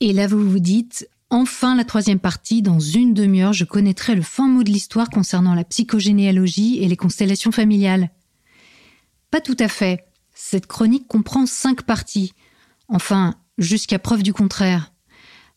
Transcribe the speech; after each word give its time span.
Et 0.00 0.12
là, 0.12 0.26
vous 0.26 0.48
vous 0.48 0.58
dites, 0.58 1.08
enfin 1.30 1.74
la 1.74 1.84
troisième 1.84 2.18
partie, 2.18 2.62
dans 2.62 2.80
une 2.80 3.14
demi-heure, 3.14 3.52
je 3.52 3.64
connaîtrai 3.64 4.14
le 4.14 4.22
fin 4.22 4.48
mot 4.48 4.62
de 4.62 4.70
l'histoire 4.70 5.08
concernant 5.08 5.54
la 5.54 5.64
psychogénéalogie 5.64 6.78
et 6.82 6.88
les 6.88 6.96
constellations 6.96 7.52
familiales. 7.52 8.10
Pas 9.30 9.40
tout 9.40 9.56
à 9.58 9.68
fait. 9.68 10.04
Cette 10.34 10.66
chronique 10.66 11.08
comprend 11.08 11.46
cinq 11.46 11.82
parties. 11.82 12.32
Enfin, 12.88 13.34
jusqu'à 13.58 13.98
preuve 13.98 14.22
du 14.22 14.32
contraire. 14.32 14.92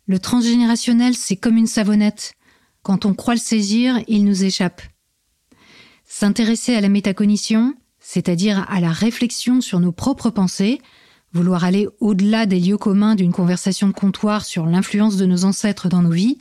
Le 0.08 0.20
transgénérationnel, 0.20 1.16
c'est 1.16 1.36
comme 1.36 1.58
une 1.58 1.68
savonnette. 1.68 2.34
Quand 2.82 3.06
on 3.06 3.14
croit 3.14 3.36
le 3.36 3.40
saisir, 3.40 4.00
il 4.08 4.26
nous 4.26 4.44
échappe. 4.44 4.82
S'intéresser 6.06 6.74
à 6.74 6.82
la 6.82 6.90
métacognition, 6.90 7.76
c'est-à-dire 8.00 8.66
à 8.70 8.80
la 8.80 8.92
réflexion 8.92 9.62
sur 9.62 9.80
nos 9.80 9.92
propres 9.92 10.32
pensées, 10.32 10.82
vouloir 11.34 11.64
aller 11.64 11.88
au-delà 12.00 12.46
des 12.46 12.60
lieux 12.60 12.78
communs 12.78 13.16
d'une 13.16 13.32
conversation 13.32 13.88
de 13.88 13.94
comptoir 13.94 14.46
sur 14.46 14.66
l'influence 14.66 15.18
de 15.18 15.26
nos 15.26 15.46
ancêtres 15.46 15.90
dans 15.90 16.02
nos 16.02 16.12
vies, 16.12 16.38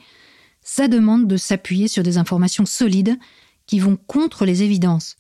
ça 0.63 0.89
demande 0.89 1.27
de 1.27 1.37
s'appuyer 1.37 1.89
sur 1.89 2.03
des 2.03 2.19
informations 2.19 2.67
solides 2.67 3.19
qui 3.67 3.79
vont 3.79 3.97
contre 3.97 4.45
les 4.45 4.63
évidences. 4.63 5.17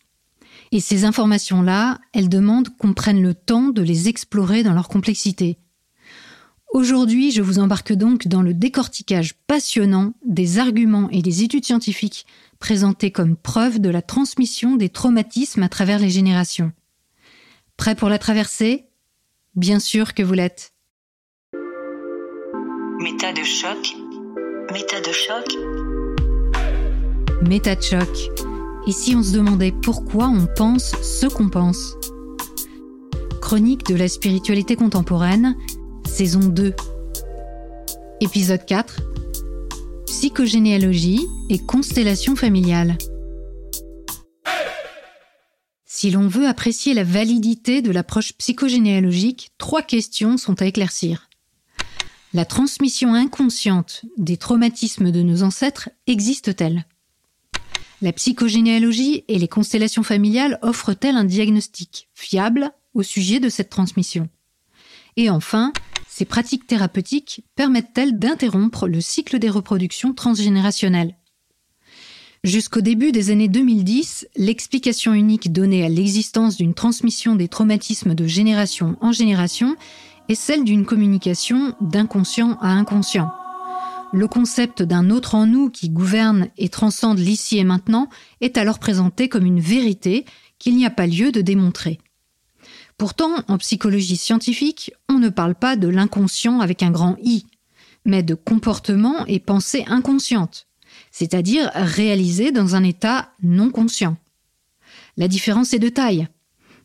Et 0.73 0.80
ces 0.80 1.05
informations-là, 1.05 2.01
elles 2.12 2.29
demandent 2.29 2.69
qu'on 2.77 2.93
prenne 2.93 3.23
le 3.23 3.34
temps 3.34 3.69
de 3.69 3.83
les 3.83 4.09
explorer 4.09 4.62
dans 4.62 4.74
leur 4.74 4.88
complexité. 4.88 5.59
Aujourd'hui, 6.73 7.30
je 7.30 7.41
vous 7.41 7.59
embarque 7.59 7.95
donc 7.95 8.29
dans 8.29 8.43
le 8.43 8.52
décortiquage 8.52 9.35
passionnant 9.46 10.12
des 10.27 10.59
arguments 10.59 11.09
et 11.10 11.23
des 11.23 11.43
études 11.43 11.65
scientifiques 11.65 12.27
présentés 12.59 13.10
comme 13.10 13.37
preuve 13.37 13.79
de 13.79 13.88
la 13.88 14.02
transmission 14.02 14.77
des 14.77 14.91
traumatismes 14.91 15.62
à 15.62 15.71
travers 15.71 15.98
les 15.98 16.10
générations. 16.10 16.73
Prêt 17.79 17.95
pour 17.95 18.10
la 18.10 18.19
traversée? 18.19 18.88
Bien 19.59 19.80
sûr 19.80 20.15
que 20.15 20.23
vous 20.23 20.35
l'êtes. 20.35 20.71
Méta 23.01 23.33
de 23.33 23.43
choc. 23.43 23.97
Méta 24.73 25.01
de 25.01 25.11
choc. 25.11 25.47
Méta 27.43 27.74
de 27.74 27.82
choc. 27.82 28.30
Et 28.87 28.93
si 28.93 29.16
on 29.16 29.23
se 29.24 29.32
demandait 29.32 29.73
pourquoi 29.73 30.29
on 30.29 30.47
pense 30.47 30.95
ce 31.02 31.27
qu'on 31.27 31.49
pense 31.49 31.97
Chronique 33.41 33.85
de 33.88 33.97
la 33.97 34.07
spiritualité 34.07 34.77
contemporaine, 34.77 35.57
saison 36.07 36.38
2. 36.38 36.73
Épisode 38.21 38.65
4. 38.65 39.01
Psychogénéalogie 40.07 41.27
et 41.51 41.59
constellation 41.59 42.37
familiale. 42.37 42.97
Si 46.01 46.13
l'on 46.13 46.29
veut 46.29 46.46
apprécier 46.46 46.95
la 46.95 47.02
validité 47.02 47.82
de 47.82 47.91
l'approche 47.91 48.32
psychogénéalogique, 48.35 49.51
trois 49.59 49.82
questions 49.82 50.37
sont 50.37 50.63
à 50.63 50.66
éclaircir. 50.66 51.29
La 52.32 52.45
transmission 52.45 53.15
inconsciente 53.15 54.04
des 54.16 54.37
traumatismes 54.37 55.10
de 55.10 55.23
nos 55.23 55.43
ancêtres 55.43 55.91
existe-t-elle? 56.07 56.87
La 58.01 58.13
psychogénéalogie 58.13 59.24
et 59.26 59.41
les 59.41 59.49
constellations 59.49 60.04
familiales 60.04 60.60
offrent-elles 60.63 61.16
un 61.16 61.24
diagnostic 61.24 62.09
fiable 62.15 62.71
au 62.95 63.02
sujet 63.02 63.41
de 63.41 63.49
cette 63.49 63.71
transmission? 63.71 64.28
Et 65.16 65.31
enfin, 65.31 65.72
ces 66.06 66.26
pratiques 66.26 66.69
thérapeutiques 66.69 67.43
permettent-elles 67.56 68.16
d'interrompre 68.16 68.87
le 68.87 69.00
cycle 69.00 69.41
des 69.41 69.50
reproductions 69.50 70.15
transgénérationnelles? 70.15 71.18
Jusqu'au 72.49 72.81
début 72.81 73.12
des 73.12 73.31
années 73.31 73.49
2010, 73.49 74.27
l'explication 74.37 75.12
unique 75.12 75.53
donnée 75.53 75.84
à 75.84 75.91
l'existence 75.91 76.56
d'une 76.56 76.72
transmission 76.72 77.37
des 77.37 77.47
traumatismes 77.47 78.15
de 78.15 78.27
génération 78.27 78.97
en 79.03 79.12
génération 79.12 79.77
est 80.31 80.34
celle 80.34 80.65
d'une 80.65 80.87
communication 80.87 81.75
d'inconscient 81.82 82.56
à 82.62 82.69
inconscient. 82.69 83.31
Le 84.15 84.26
concept 84.28 84.82
d'un 84.82 85.10
autre 85.10 85.34
en 85.34 85.44
nous 85.44 85.69
qui 85.69 85.91
gouverne 85.91 86.49
et 86.56 86.71
transcende 86.71 87.19
l'ici 87.19 87.59
et 87.59 87.65
maintenant 87.65 88.09
est 88.41 88.56
alors 88.56 88.78
présenté 88.78 89.28
comme 89.28 89.44
une 89.44 89.60
vérité 89.60 90.25
qu'il 90.59 90.75
n'y 90.75 90.86
a 90.86 90.91
pas 90.91 91.06
lieu 91.06 91.32
de 91.32 91.42
démontrer. 91.42 91.98
Pourtant, 92.97 93.42
en 93.48 93.59
psychologie 93.59 94.16
scientifique, 94.16 94.91
on 95.10 95.19
ne 95.19 95.28
parle 95.28 95.54
pas 95.54 95.76
de 95.76 95.88
l'inconscient 95.88 96.60
avec 96.60 96.82
un 96.82 96.92
grand 96.92 97.19
I, 97.22 97.44
mais 98.06 98.22
de 98.22 98.32
comportement 98.32 99.26
et 99.26 99.38
pensée 99.38 99.84
inconsciente 99.86 100.67
c'est-à-dire 101.18 101.72
réalisé 101.74 102.52
dans 102.52 102.76
un 102.76 102.84
état 102.84 103.32
non 103.42 103.70
conscient. 103.70 104.16
La 105.16 105.26
différence 105.26 105.74
est 105.74 105.80
de 105.80 105.88
taille. 105.88 106.28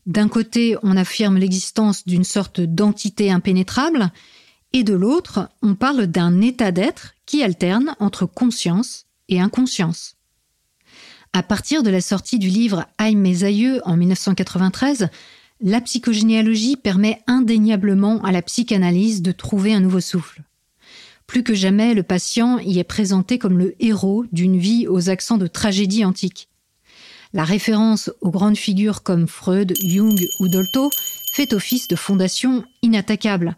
D'un 0.08 0.28
côté, 0.28 0.76
on 0.82 0.98
affirme 0.98 1.38
l'existence 1.38 2.04
d'une 2.08 2.24
sorte 2.24 2.60
d'entité 2.60 3.30
impénétrable, 3.30 4.12
et 4.74 4.84
de 4.84 4.96
l'autre, 4.96 5.52
on 5.62 5.76
parle 5.76 6.08
d'un 6.08 6.42
état 6.42 6.72
d'être 6.72 7.14
qui 7.28 7.44
alterne 7.44 7.96
entre 8.00 8.26
conscience 8.26 9.06
et 9.30 9.40
inconscience. 9.40 10.16
À 11.32 11.44
partir 11.44 11.84
de 11.84 11.92
la 11.92 12.02
sortie 12.02 12.40
du 12.40 12.50
livre 12.50 12.88
Aïe 12.98 13.16
mes 13.16 13.44
aïeux 13.44 13.82
en 13.86 13.96
1993, 13.96 15.10
la 15.62 15.80
psychogénéalogie 15.80 16.76
permet 16.76 17.22
indéniablement 17.28 18.20
à 18.24 18.32
la 18.32 18.42
psychanalyse 18.42 19.22
de 19.22 19.32
trouver 19.32 19.76
un 19.76 19.80
nouveau 19.80 20.02
souffle. 20.02 20.42
Plus 21.34 21.42
que 21.42 21.56
jamais, 21.56 21.96
le 21.96 22.04
patient 22.04 22.60
y 22.60 22.78
est 22.78 22.84
présenté 22.84 23.40
comme 23.40 23.58
le 23.58 23.74
héros 23.80 24.24
d'une 24.32 24.60
vie 24.60 24.88
aux 24.88 25.10
accents 25.10 25.40
de 25.40 25.48
tragédie 25.48 26.06
antique. 26.06 26.48
La 27.34 27.44
référence 27.44 28.12
aux 28.22 28.30
grandes 28.30 28.56
figures 28.56 29.02
comme 29.02 29.28
Freud, 29.28 29.74
Jung 29.84 30.28
ou 30.40 30.48
Dolto 30.48 30.92
fait 31.32 31.54
office 31.54 31.88
de 31.88 31.96
fondation 31.96 32.64
inattaquable, 32.84 33.58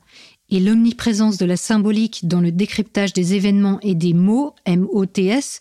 et 0.49 0.61
l'omniprésence 0.61 1.37
de 1.37 1.45
la 1.45 1.57
symbolique 1.57 2.29
dans 2.29 2.39
le 2.39 2.53
décryptage 2.53 3.11
des 3.11 3.33
événements 3.33 3.81
et 3.81 3.93
des 3.93 4.13
mots, 4.13 4.55
MOTS, 4.65 5.59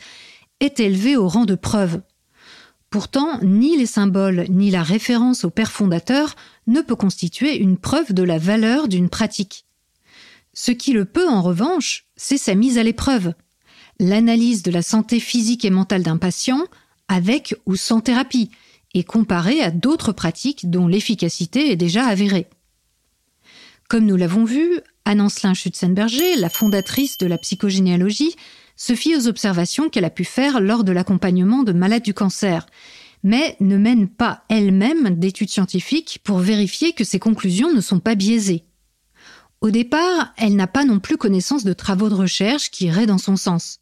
est 0.60 0.78
élevée 0.78 1.16
au 1.16 1.26
rang 1.26 1.46
de 1.46 1.56
preuve. 1.56 2.00
Pourtant, 2.90 3.40
ni 3.42 3.76
les 3.76 3.86
symboles 3.86 4.46
ni 4.50 4.70
la 4.70 4.84
référence 4.84 5.44
au 5.44 5.50
père 5.50 5.72
fondateur 5.72 6.36
ne 6.68 6.80
peut 6.80 6.94
constituer 6.94 7.56
une 7.56 7.76
preuve 7.76 8.12
de 8.12 8.22
la 8.22 8.38
valeur 8.38 8.86
d'une 8.86 9.08
pratique. 9.08 9.63
Ce 10.54 10.70
qui 10.70 10.92
le 10.92 11.04
peut, 11.04 11.28
en 11.28 11.42
revanche, 11.42 12.06
c'est 12.16 12.38
sa 12.38 12.54
mise 12.54 12.78
à 12.78 12.84
l'épreuve. 12.84 13.34
L'analyse 13.98 14.62
de 14.62 14.70
la 14.70 14.82
santé 14.82 15.18
physique 15.18 15.64
et 15.64 15.70
mentale 15.70 16.04
d'un 16.04 16.16
patient, 16.16 16.64
avec 17.08 17.56
ou 17.66 17.74
sans 17.76 18.00
thérapie, 18.00 18.50
et 18.94 19.02
comparée 19.02 19.60
à 19.60 19.72
d'autres 19.72 20.12
pratiques 20.12 20.70
dont 20.70 20.86
l'efficacité 20.86 21.72
est 21.72 21.76
déjà 21.76 22.06
avérée. 22.06 22.46
Comme 23.88 24.06
nous 24.06 24.16
l'avons 24.16 24.44
vu, 24.44 24.80
Anne-Ancelin 25.04 25.54
Schutzenberger, 25.54 26.36
la 26.36 26.48
fondatrice 26.48 27.18
de 27.18 27.26
la 27.26 27.36
psychogénéalogie, 27.36 28.34
se 28.76 28.94
fie 28.94 29.16
aux 29.16 29.26
observations 29.26 29.88
qu'elle 29.88 30.04
a 30.04 30.10
pu 30.10 30.24
faire 30.24 30.60
lors 30.60 30.84
de 30.84 30.92
l'accompagnement 30.92 31.64
de 31.64 31.72
malades 31.72 32.02
du 32.02 32.14
cancer, 32.14 32.66
mais 33.24 33.56
ne 33.60 33.76
mène 33.76 34.08
pas 34.08 34.44
elle-même 34.48 35.18
d'études 35.18 35.50
scientifiques 35.50 36.20
pour 36.22 36.38
vérifier 36.38 36.92
que 36.92 37.04
ses 37.04 37.18
conclusions 37.18 37.72
ne 37.72 37.80
sont 37.80 38.00
pas 38.00 38.14
biaisées. 38.14 38.64
Au 39.64 39.70
départ, 39.70 40.34
elle 40.36 40.56
n'a 40.56 40.66
pas 40.66 40.84
non 40.84 41.00
plus 41.00 41.16
connaissance 41.16 41.64
de 41.64 41.72
travaux 41.72 42.10
de 42.10 42.14
recherche 42.14 42.70
qui 42.70 42.84
iraient 42.84 43.06
dans 43.06 43.16
son 43.16 43.36
sens. 43.36 43.80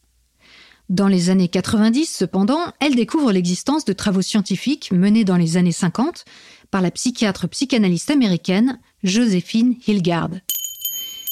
Dans 0.89 1.09
les 1.09 1.29
années 1.29 1.49
90, 1.49 2.07
cependant, 2.07 2.73
elle 2.79 2.95
découvre 2.95 3.33
l'existence 3.33 3.85
de 3.85 3.93
travaux 3.93 4.23
scientifiques 4.23 4.93
menés 4.93 5.25
dans 5.25 5.37
les 5.37 5.57
années 5.57 5.73
50 5.73 6.25
par 6.71 6.83
la 6.83 6.93
psychiatre 6.93 7.49
psychanalyste 7.49 8.13
américaine 8.13 8.79
Joséphine 9.03 9.75
Hilgard. 9.85 10.31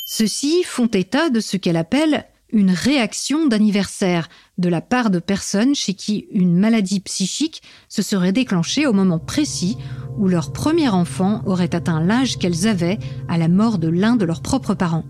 Ceux-ci 0.08 0.64
font 0.64 0.88
état 0.88 1.30
de 1.30 1.38
ce 1.38 1.56
qu'elle 1.56 1.76
appelle 1.76 2.26
une 2.50 2.72
réaction 2.72 3.46
d'anniversaire 3.46 4.28
de 4.60 4.69
la 4.69 4.81
part 4.81 5.10
de 5.10 5.19
personnes 5.19 5.75
chez 5.75 5.94
qui 5.94 6.26
une 6.31 6.56
maladie 6.56 7.00
psychique 7.00 7.62
se 7.88 8.03
serait 8.03 8.32
déclenchée 8.32 8.87
au 8.87 8.93
moment 8.93 9.19
précis 9.19 9.76
où 10.19 10.28
leur 10.28 10.53
premier 10.53 10.88
enfant 10.88 11.43
aurait 11.47 11.75
atteint 11.75 12.00
l'âge 12.00 12.38
qu'elles 12.38 12.66
avaient 12.66 12.98
à 13.28 13.38
la 13.38 13.48
mort 13.48 13.78
de 13.78 13.88
l'un 13.88 14.16
de 14.16 14.25
leurs 14.25 14.43
propres 14.43 14.75
parents. 14.75 15.06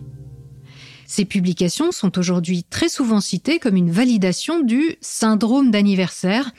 Ces 1.07 1.25
publications 1.25 1.91
sont 1.91 2.19
aujourd'hui 2.19 2.63
très 2.63 2.89
souvent 2.89 3.21
citées 3.21 3.59
comme 3.59 3.75
une 3.75 3.91
validation 3.91 4.61
du 4.61 4.97
syndrome 5.01 5.73
d'anniversaire, 5.73 6.53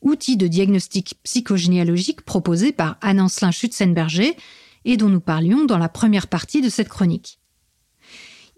outil 0.00 0.38
de 0.38 0.46
diagnostic 0.46 1.16
psychogénéalogique 1.24 2.22
proposé 2.22 2.72
par 2.72 2.96
Anne-Ancelin 3.02 3.50
Schutzenberger 3.50 4.34
et 4.86 4.96
dont 4.96 5.10
nous 5.10 5.20
parlions 5.20 5.66
dans 5.66 5.76
la 5.76 5.90
première 5.90 6.28
partie 6.28 6.62
de 6.62 6.70
cette 6.70 6.88
chronique. 6.88 7.38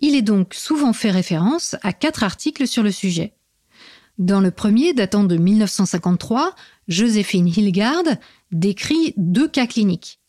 Il 0.01 0.15
est 0.15 0.23
donc 0.23 0.55
souvent 0.55 0.93
fait 0.93 1.11
référence 1.11 1.75
à 1.83 1.93
quatre 1.93 2.23
articles 2.23 2.69
sur 2.69 2.85
le 2.85 2.93
sujet. 2.93 3.35
Dans 4.21 4.43
le 4.43 4.51
premier, 4.51 4.93
datant 4.93 5.25
de 5.25 5.39
1953, 5.39 6.55
Joséphine 6.89 7.49
Hilgard 7.49 8.05
décrit 8.53 9.15
deux 9.17 9.49
cas 9.49 9.67
cliniques. 9.67 10.21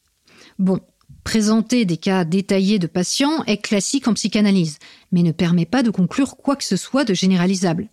Bon, 0.60 0.80
présenter 1.26 1.84
des 1.84 1.98
cas 1.98 2.24
détaillés 2.24 2.80
de 2.80 2.88
patients 2.88 3.44
est 3.48 3.58
classique 3.58 4.08
en 4.08 4.14
psychanalyse, 4.14 4.80
mais 5.12 5.24
ne 5.24 5.34
permet 5.34 5.66
pas 5.66 5.84
de 5.84 5.90
conclure 5.90 6.38
quoi 6.38 6.56
que 6.56 6.64
ce 6.64 6.78
soit 6.78 7.04
de 7.04 7.14
généralisable. 7.14 7.90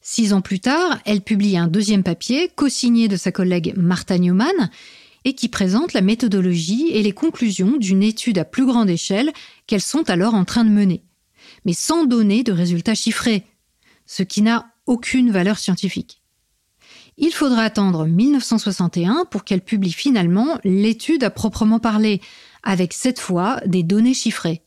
Six 0.00 0.32
ans 0.32 0.40
plus 0.40 0.60
tard, 0.60 0.98
elle 1.04 1.20
publie 1.20 1.58
un 1.58 1.68
deuxième 1.68 2.02
papier, 2.02 2.50
co-signé 2.56 3.06
de 3.06 3.18
sa 3.18 3.30
collègue 3.30 3.74
Martha 3.76 4.16
Newman, 4.16 4.70
et 5.26 5.34
qui 5.34 5.50
présente 5.50 5.92
la 5.92 6.00
méthodologie 6.00 6.88
et 6.92 7.02
les 7.02 7.12
conclusions 7.12 7.76
d'une 7.76 8.02
étude 8.02 8.38
à 8.38 8.46
plus 8.46 8.64
grande 8.64 8.88
échelle 8.88 9.34
qu'elles 9.66 9.82
sont 9.82 10.08
alors 10.08 10.32
en 10.32 10.46
train 10.46 10.64
de 10.64 10.70
mener. 10.70 11.04
mais 11.66 11.74
sans 11.74 12.06
donner 12.06 12.42
de 12.42 12.52
résultats 12.52 12.94
chiffrés, 12.94 13.44
ce 14.06 14.22
qui 14.22 14.40
n'a 14.40 14.73
aucune 14.86 15.30
valeur 15.30 15.58
scientifique. 15.58 16.22
Il 17.16 17.32
faudra 17.32 17.62
attendre 17.62 18.06
1961 18.06 19.24
pour 19.30 19.44
qu'elle 19.44 19.60
publie 19.60 19.92
finalement 19.92 20.58
l'étude 20.64 21.22
à 21.22 21.30
proprement 21.30 21.78
parler, 21.78 22.20
avec 22.62 22.92
cette 22.92 23.20
fois 23.20 23.60
des 23.66 23.82
données 23.82 24.14
chiffrées. 24.14 24.62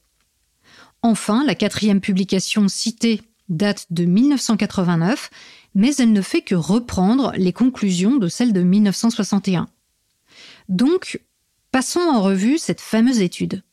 Enfin, 1.01 1.43
la 1.45 1.55
quatrième 1.55 2.01
publication 2.01 2.67
citée 2.67 3.21
date 3.49 3.87
de 3.91 4.05
1989, 4.05 5.29
mais 5.75 5.95
elle 5.97 6.11
ne 6.11 6.21
fait 6.21 6.41
que 6.41 6.55
reprendre 6.55 7.33
les 7.37 7.53
conclusions 7.53 8.17
de 8.17 8.27
celle 8.27 8.53
de 8.53 8.61
1961. 8.61 9.67
Donc, 10.69 11.21
passons 11.71 11.99
en 11.99 12.21
revue 12.21 12.57
cette 12.57 12.81
fameuse 12.81 13.21
étude. 13.21 13.63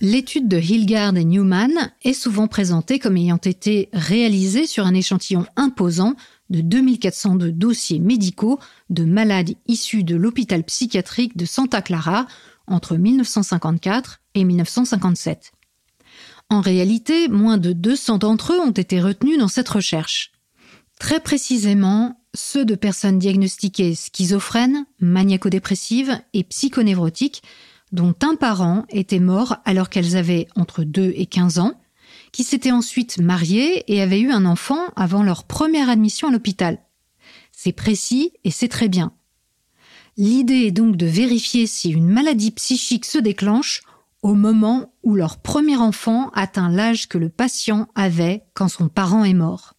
L'étude 0.00 0.46
de 0.46 0.58
Hilgard 0.58 1.16
et 1.16 1.24
Newman 1.24 1.90
est 2.02 2.12
souvent 2.12 2.46
présentée 2.46 3.00
comme 3.00 3.16
ayant 3.16 3.38
été 3.38 3.88
réalisée 3.92 4.68
sur 4.68 4.86
un 4.86 4.94
échantillon 4.94 5.44
imposant 5.56 6.14
de 6.50 6.60
2402 6.60 7.50
dossiers 7.50 7.98
médicaux 7.98 8.60
de 8.90 9.04
malades 9.04 9.54
issus 9.66 10.04
de 10.04 10.14
l'hôpital 10.14 10.62
psychiatrique 10.62 11.36
de 11.36 11.44
Santa 11.44 11.82
Clara 11.82 12.26
entre 12.68 12.96
1954 12.96 14.20
et 14.34 14.44
1957. 14.44 15.50
En 16.48 16.60
réalité, 16.60 17.26
moins 17.26 17.58
de 17.58 17.72
200 17.72 18.18
d'entre 18.18 18.52
eux 18.52 18.60
ont 18.60 18.70
été 18.70 19.00
retenus 19.00 19.38
dans 19.38 19.48
cette 19.48 19.68
recherche. 19.68 20.30
Très 21.00 21.20
précisément, 21.20 22.20
ceux 22.34 22.64
de 22.64 22.76
personnes 22.76 23.18
diagnostiquées 23.18 23.96
schizophrènes, 23.96 24.86
maniaco-dépressives 25.00 26.20
et 26.34 26.44
psychonévrotiques 26.44 27.42
dont 27.92 28.14
un 28.22 28.36
parent 28.36 28.84
était 28.90 29.20
mort 29.20 29.56
alors 29.64 29.88
qu'elles 29.88 30.16
avaient 30.16 30.48
entre 30.56 30.84
2 30.84 31.12
et 31.16 31.26
15 31.26 31.58
ans, 31.58 31.80
qui 32.32 32.44
s'étaient 32.44 32.72
ensuite 32.72 33.18
mariées 33.18 33.84
et 33.92 34.02
avaient 34.02 34.20
eu 34.20 34.30
un 34.30 34.44
enfant 34.44 34.88
avant 34.96 35.22
leur 35.22 35.44
première 35.44 35.88
admission 35.88 36.28
à 36.28 36.30
l'hôpital. 36.30 36.78
C'est 37.52 37.72
précis 37.72 38.32
et 38.44 38.50
c'est 38.50 38.68
très 38.68 38.88
bien. 38.88 39.12
L'idée 40.16 40.66
est 40.66 40.72
donc 40.72 40.96
de 40.96 41.06
vérifier 41.06 41.66
si 41.66 41.90
une 41.90 42.08
maladie 42.08 42.50
psychique 42.50 43.04
se 43.04 43.18
déclenche 43.18 43.82
au 44.22 44.34
moment 44.34 44.92
où 45.02 45.14
leur 45.14 45.38
premier 45.38 45.76
enfant 45.76 46.30
atteint 46.34 46.68
l'âge 46.68 47.08
que 47.08 47.18
le 47.18 47.28
patient 47.28 47.88
avait 47.94 48.42
quand 48.54 48.68
son 48.68 48.88
parent 48.88 49.24
est 49.24 49.34
mort. 49.34 49.74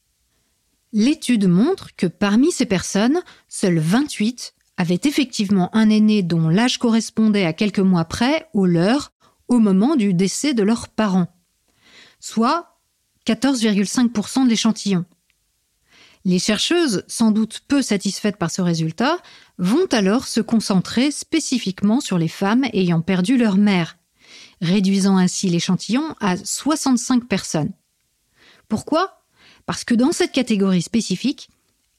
L'étude 0.94 1.48
montre 1.48 1.96
que 1.96 2.08
parmi 2.08 2.52
ces 2.52 2.66
personnes, 2.66 3.22
seules 3.48 3.80
28 3.80 4.56
avait 4.80 5.02
effectivement 5.04 5.70
un 5.76 5.90
aîné 5.90 6.24
dont 6.24 6.48
l'âge 6.48 6.78
correspondait 6.78 7.46
à 7.46 7.52
quelques 7.52 7.80
mois 7.80 8.06
près 8.06 8.48
au 8.54 8.66
leur 8.66 9.12
au 9.50 9.60
moment 9.60 9.98
du 9.98 10.14
décès 10.14 10.54
de 10.54 10.64
leurs 10.64 10.88
parents, 10.88 11.28
soit 12.22 12.80
14,5% 13.28 14.46
de 14.46 14.50
l'échantillon. 14.50 15.04
Les 16.24 16.40
chercheuses, 16.40 17.04
sans 17.08 17.32
doute 17.32 17.62
peu 17.68 17.82
satisfaites 17.82 18.38
par 18.38 18.52
ce 18.52 18.62
résultat, 18.62 19.18
vont 19.58 19.86
alors 19.92 20.28
se 20.28 20.40
concentrer 20.40 21.12
spécifiquement 21.12 22.00
sur 22.00 22.18
les 22.18 22.28
femmes 22.30 22.64
ayant 22.72 23.02
perdu 23.02 23.38
leur 23.38 23.58
mère, 23.58 23.98
réduisant 24.62 25.18
ainsi 25.18 25.50
l'échantillon 25.50 26.16
à 26.22 26.38
65 26.38 27.28
personnes. 27.28 27.74
Pourquoi? 28.70 29.24
Parce 29.66 29.84
que 29.84 29.94
dans 29.94 30.14
cette 30.14 30.32
catégorie 30.32 30.82
spécifique, 30.82 31.50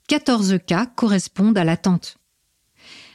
14 0.09 0.59
cas 0.67 0.87
correspondent 0.87 1.59
à 1.59 1.65
l'attente. 1.65 2.20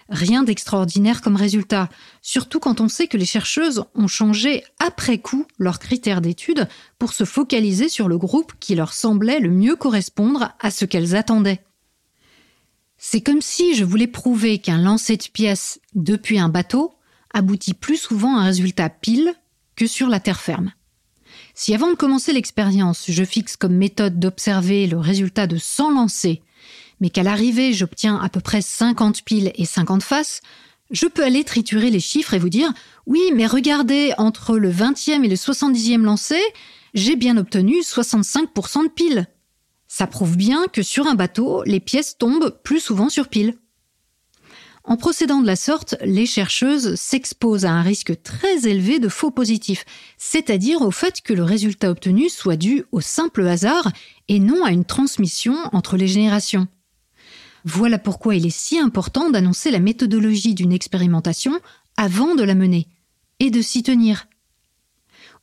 Rien 0.10 0.44
d'extraordinaire 0.44 1.22
comme 1.22 1.36
résultat, 1.36 1.90
surtout 2.22 2.60
quand 2.60 2.80
on 2.80 2.88
sait 2.88 3.08
que 3.08 3.18
les 3.18 3.26
chercheuses 3.26 3.84
ont 3.96 4.08
changé 4.08 4.64
après 4.80 5.18
coup 5.18 5.48
leurs 5.58 5.80
critères 5.80 6.22
d'étude 6.22 6.68
pour 7.00 7.12
se 7.12 7.24
focaliser 7.24 7.90
sur 7.90 8.08
le 8.08 8.18
groupe 8.18 8.54
qui 8.60 8.76
leur 8.76 8.94
semblait 8.94 9.40
le 9.40 9.50
mieux 9.50 9.76
correspondre 9.76 10.54
à 10.60 10.70
ce 10.70 10.86
qu'elles 10.86 11.16
attendaient. 11.16 11.64
C'est 12.98 13.22
comme 13.22 13.42
si 13.42 13.76
je 13.76 13.84
voulais 13.84 14.08
prouver 14.08 14.60
qu'un 14.60 14.78
lancer 14.78 15.18
de 15.18 15.24
pièces 15.24 15.80
depuis 15.96 16.38
un 16.38 16.50
bateau 16.50 16.94
aboutit 17.34 17.74
plus 17.74 17.98
souvent 17.98 18.38
à 18.38 18.42
un 18.42 18.46
résultat 18.46 18.90
pile 18.90 19.34
que 19.76 19.88
sur 19.88 20.08
la 20.08 20.20
terre 20.20 20.40
ferme. 20.40 20.72
Si 21.56 21.74
avant 21.74 21.90
de 21.90 21.96
commencer 21.96 22.32
l'expérience, 22.32 23.06
je 23.10 23.24
fixe 23.24 23.58
comme 23.58 23.76
méthode 23.76 24.20
d'observer 24.20 24.88
le 24.88 24.98
résultat 24.98 25.48
de 25.48 25.58
100 25.58 25.92
lancers 25.92 26.42
mais 27.00 27.10
qu'à 27.10 27.24
l'arrivée 27.24 27.74
j'obtiens 27.74 28.18
à 28.18 28.30
peu 28.30 28.40
près 28.40 28.62
50 28.62 29.24
piles 29.24 29.52
et 29.56 29.66
50 29.66 30.04
faces, 30.04 30.42
je 30.92 31.08
peux 31.08 31.24
aller 31.24 31.44
triturer 31.44 31.90
les 31.90 32.00
chiffres 32.00 32.34
et 32.34 32.40
vous 32.40 32.50
dire 32.50 32.74
oui, 33.06 33.22
mais 33.34 33.48
regardez, 33.48 34.14
entre 34.18 34.58
le 34.58 34.72
20e 34.72 35.24
et 35.24 35.28
le 35.28 35.36
70e 35.36 36.02
lancé, 36.02 36.40
j'ai 36.94 37.16
bien 37.16 37.38
obtenu 37.38 37.82
65% 37.82 38.84
de 38.84 38.90
piles. 38.90 39.28
Ça 39.88 40.08
prouve 40.08 40.38
bien 40.38 40.66
que 40.68 40.82
sur 40.82 41.08
un 41.08 41.16
bateau, 41.16 41.64
les 41.64 41.80
pièces 41.80 42.18
tombent 42.18 42.58
plus 42.64 42.80
souvent 42.80 43.10
sur 43.10 43.28
piles. 43.28 43.58
En 44.88 44.98
procédant 44.98 45.42
de 45.42 45.48
la 45.48 45.56
sorte, 45.56 45.96
les 46.04 46.28
chercheuses 46.28 46.94
s'exposent 46.96 47.66
à 47.66 47.72
un 47.72 47.82
risque 47.82 48.22
très 48.22 48.68
élevé 48.68 49.00
de 49.00 49.10
faux 49.10 49.32
positifs, 49.32 49.84
c'est-à-dire 50.18 50.82
au 50.82 50.92
fait 50.92 51.22
que 51.22 51.34
le 51.34 51.44
résultat 51.44 51.90
obtenu 51.90 52.30
soit 52.30 52.56
dû 52.56 52.84
au 52.92 53.02
simple 53.02 53.48
hasard 53.48 53.92
et 54.28 54.40
non 54.40 54.64
à 54.64 54.72
une 54.72 54.86
transmission 54.86 55.56
entre 55.74 55.98
les 55.98 56.08
générations. 56.08 56.68
Voilà 57.66 57.98
pourquoi 57.98 58.36
il 58.36 58.46
est 58.46 58.56
si 58.56 58.78
important 58.78 59.32
d'annoncer 59.32 59.72
la 59.72 59.80
méthodologie 59.80 60.54
d'une 60.54 60.72
expérimentation 60.72 61.60
avant 61.98 62.36
de 62.36 62.44
la 62.44 62.54
mener, 62.54 62.88
et 63.40 63.50
de 63.50 63.62
s'y 63.62 63.82
tenir. 63.82 64.28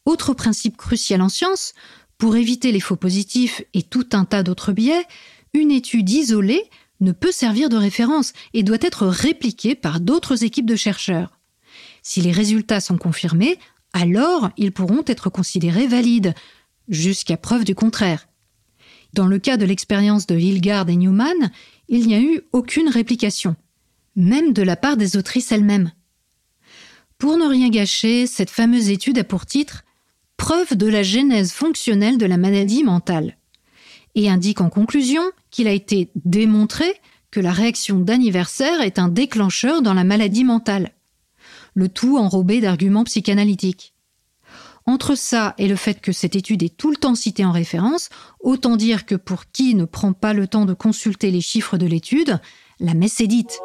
Autre 0.04 0.32
principe 0.32 0.76
crucial 0.76 1.20
en 1.20 1.28
science, 1.28 1.74
pour 2.18 2.36
éviter 2.36 2.70
les 2.70 2.80
faux 2.80 2.96
positifs 2.96 3.62
et 3.74 3.82
tout 3.82 4.06
un 4.12 4.24
tas 4.24 4.44
d'autres 4.44 4.72
biais, 4.72 5.04
une 5.52 5.72
étude 5.72 6.08
isolée 6.08 6.70
ne 7.00 7.10
peut 7.10 7.32
servir 7.32 7.68
de 7.68 7.76
référence 7.76 8.32
et 8.54 8.62
doit 8.62 8.78
être 8.80 9.06
répliquée 9.06 9.74
par 9.74 9.98
d'autres 9.98 10.44
équipes 10.44 10.66
de 10.66 10.76
chercheurs. 10.76 11.40
Si 12.02 12.20
les 12.20 12.30
résultats 12.30 12.80
sont 12.80 12.98
confirmés, 12.98 13.58
alors 13.92 14.50
ils 14.56 14.72
pourront 14.72 15.02
être 15.06 15.28
considérés 15.28 15.88
valides, 15.88 16.34
jusqu'à 16.88 17.36
preuve 17.36 17.64
du 17.64 17.74
contraire. 17.74 18.28
Dans 19.12 19.26
le 19.26 19.38
cas 19.38 19.56
de 19.56 19.66
l'expérience 19.66 20.26
de 20.26 20.38
Hilgard 20.38 20.88
et 20.88 20.96
Newman, 20.96 21.50
il 21.92 22.06
n'y 22.06 22.14
a 22.14 22.20
eu 22.20 22.40
aucune 22.52 22.88
réplication, 22.88 23.54
même 24.16 24.54
de 24.54 24.62
la 24.62 24.76
part 24.76 24.96
des 24.96 25.18
autrices 25.18 25.52
elles-mêmes. 25.52 25.92
Pour 27.18 27.36
ne 27.36 27.46
rien 27.46 27.68
gâcher, 27.68 28.26
cette 28.26 28.48
fameuse 28.48 28.88
étude 28.88 29.18
a 29.18 29.24
pour 29.24 29.44
titre 29.44 29.84
Preuve 30.38 30.74
de 30.74 30.86
la 30.86 31.02
genèse 31.02 31.52
fonctionnelle 31.52 32.16
de 32.16 32.24
la 32.24 32.38
maladie 32.38 32.82
mentale 32.82 33.36
et 34.14 34.30
indique 34.30 34.62
en 34.62 34.70
conclusion 34.70 35.22
qu'il 35.50 35.68
a 35.68 35.72
été 35.72 36.10
démontré 36.24 36.86
que 37.30 37.40
la 37.40 37.52
réaction 37.52 37.98
d'anniversaire 37.98 38.80
est 38.80 38.98
un 38.98 39.08
déclencheur 39.08 39.82
dans 39.82 39.94
la 39.94 40.02
maladie 40.02 40.44
mentale, 40.44 40.92
le 41.74 41.90
tout 41.90 42.16
enrobé 42.16 42.62
d'arguments 42.62 43.04
psychanalytiques. 43.04 43.91
Entre 44.86 45.14
ça 45.14 45.54
et 45.58 45.68
le 45.68 45.76
fait 45.76 46.00
que 46.00 46.12
cette 46.12 46.34
étude 46.34 46.62
est 46.62 46.76
tout 46.76 46.90
le 46.90 46.96
temps 46.96 47.14
citée 47.14 47.44
en 47.44 47.52
référence, 47.52 48.08
autant 48.40 48.76
dire 48.76 49.06
que 49.06 49.14
pour 49.14 49.50
qui 49.52 49.74
ne 49.74 49.84
prend 49.84 50.12
pas 50.12 50.32
le 50.32 50.48
temps 50.48 50.64
de 50.64 50.74
consulter 50.74 51.30
les 51.30 51.40
chiffres 51.40 51.78
de 51.78 51.86
l'étude, 51.86 52.40
la 52.80 52.94
messe 52.94 53.20
est 53.20 53.28
dite. 53.28 53.60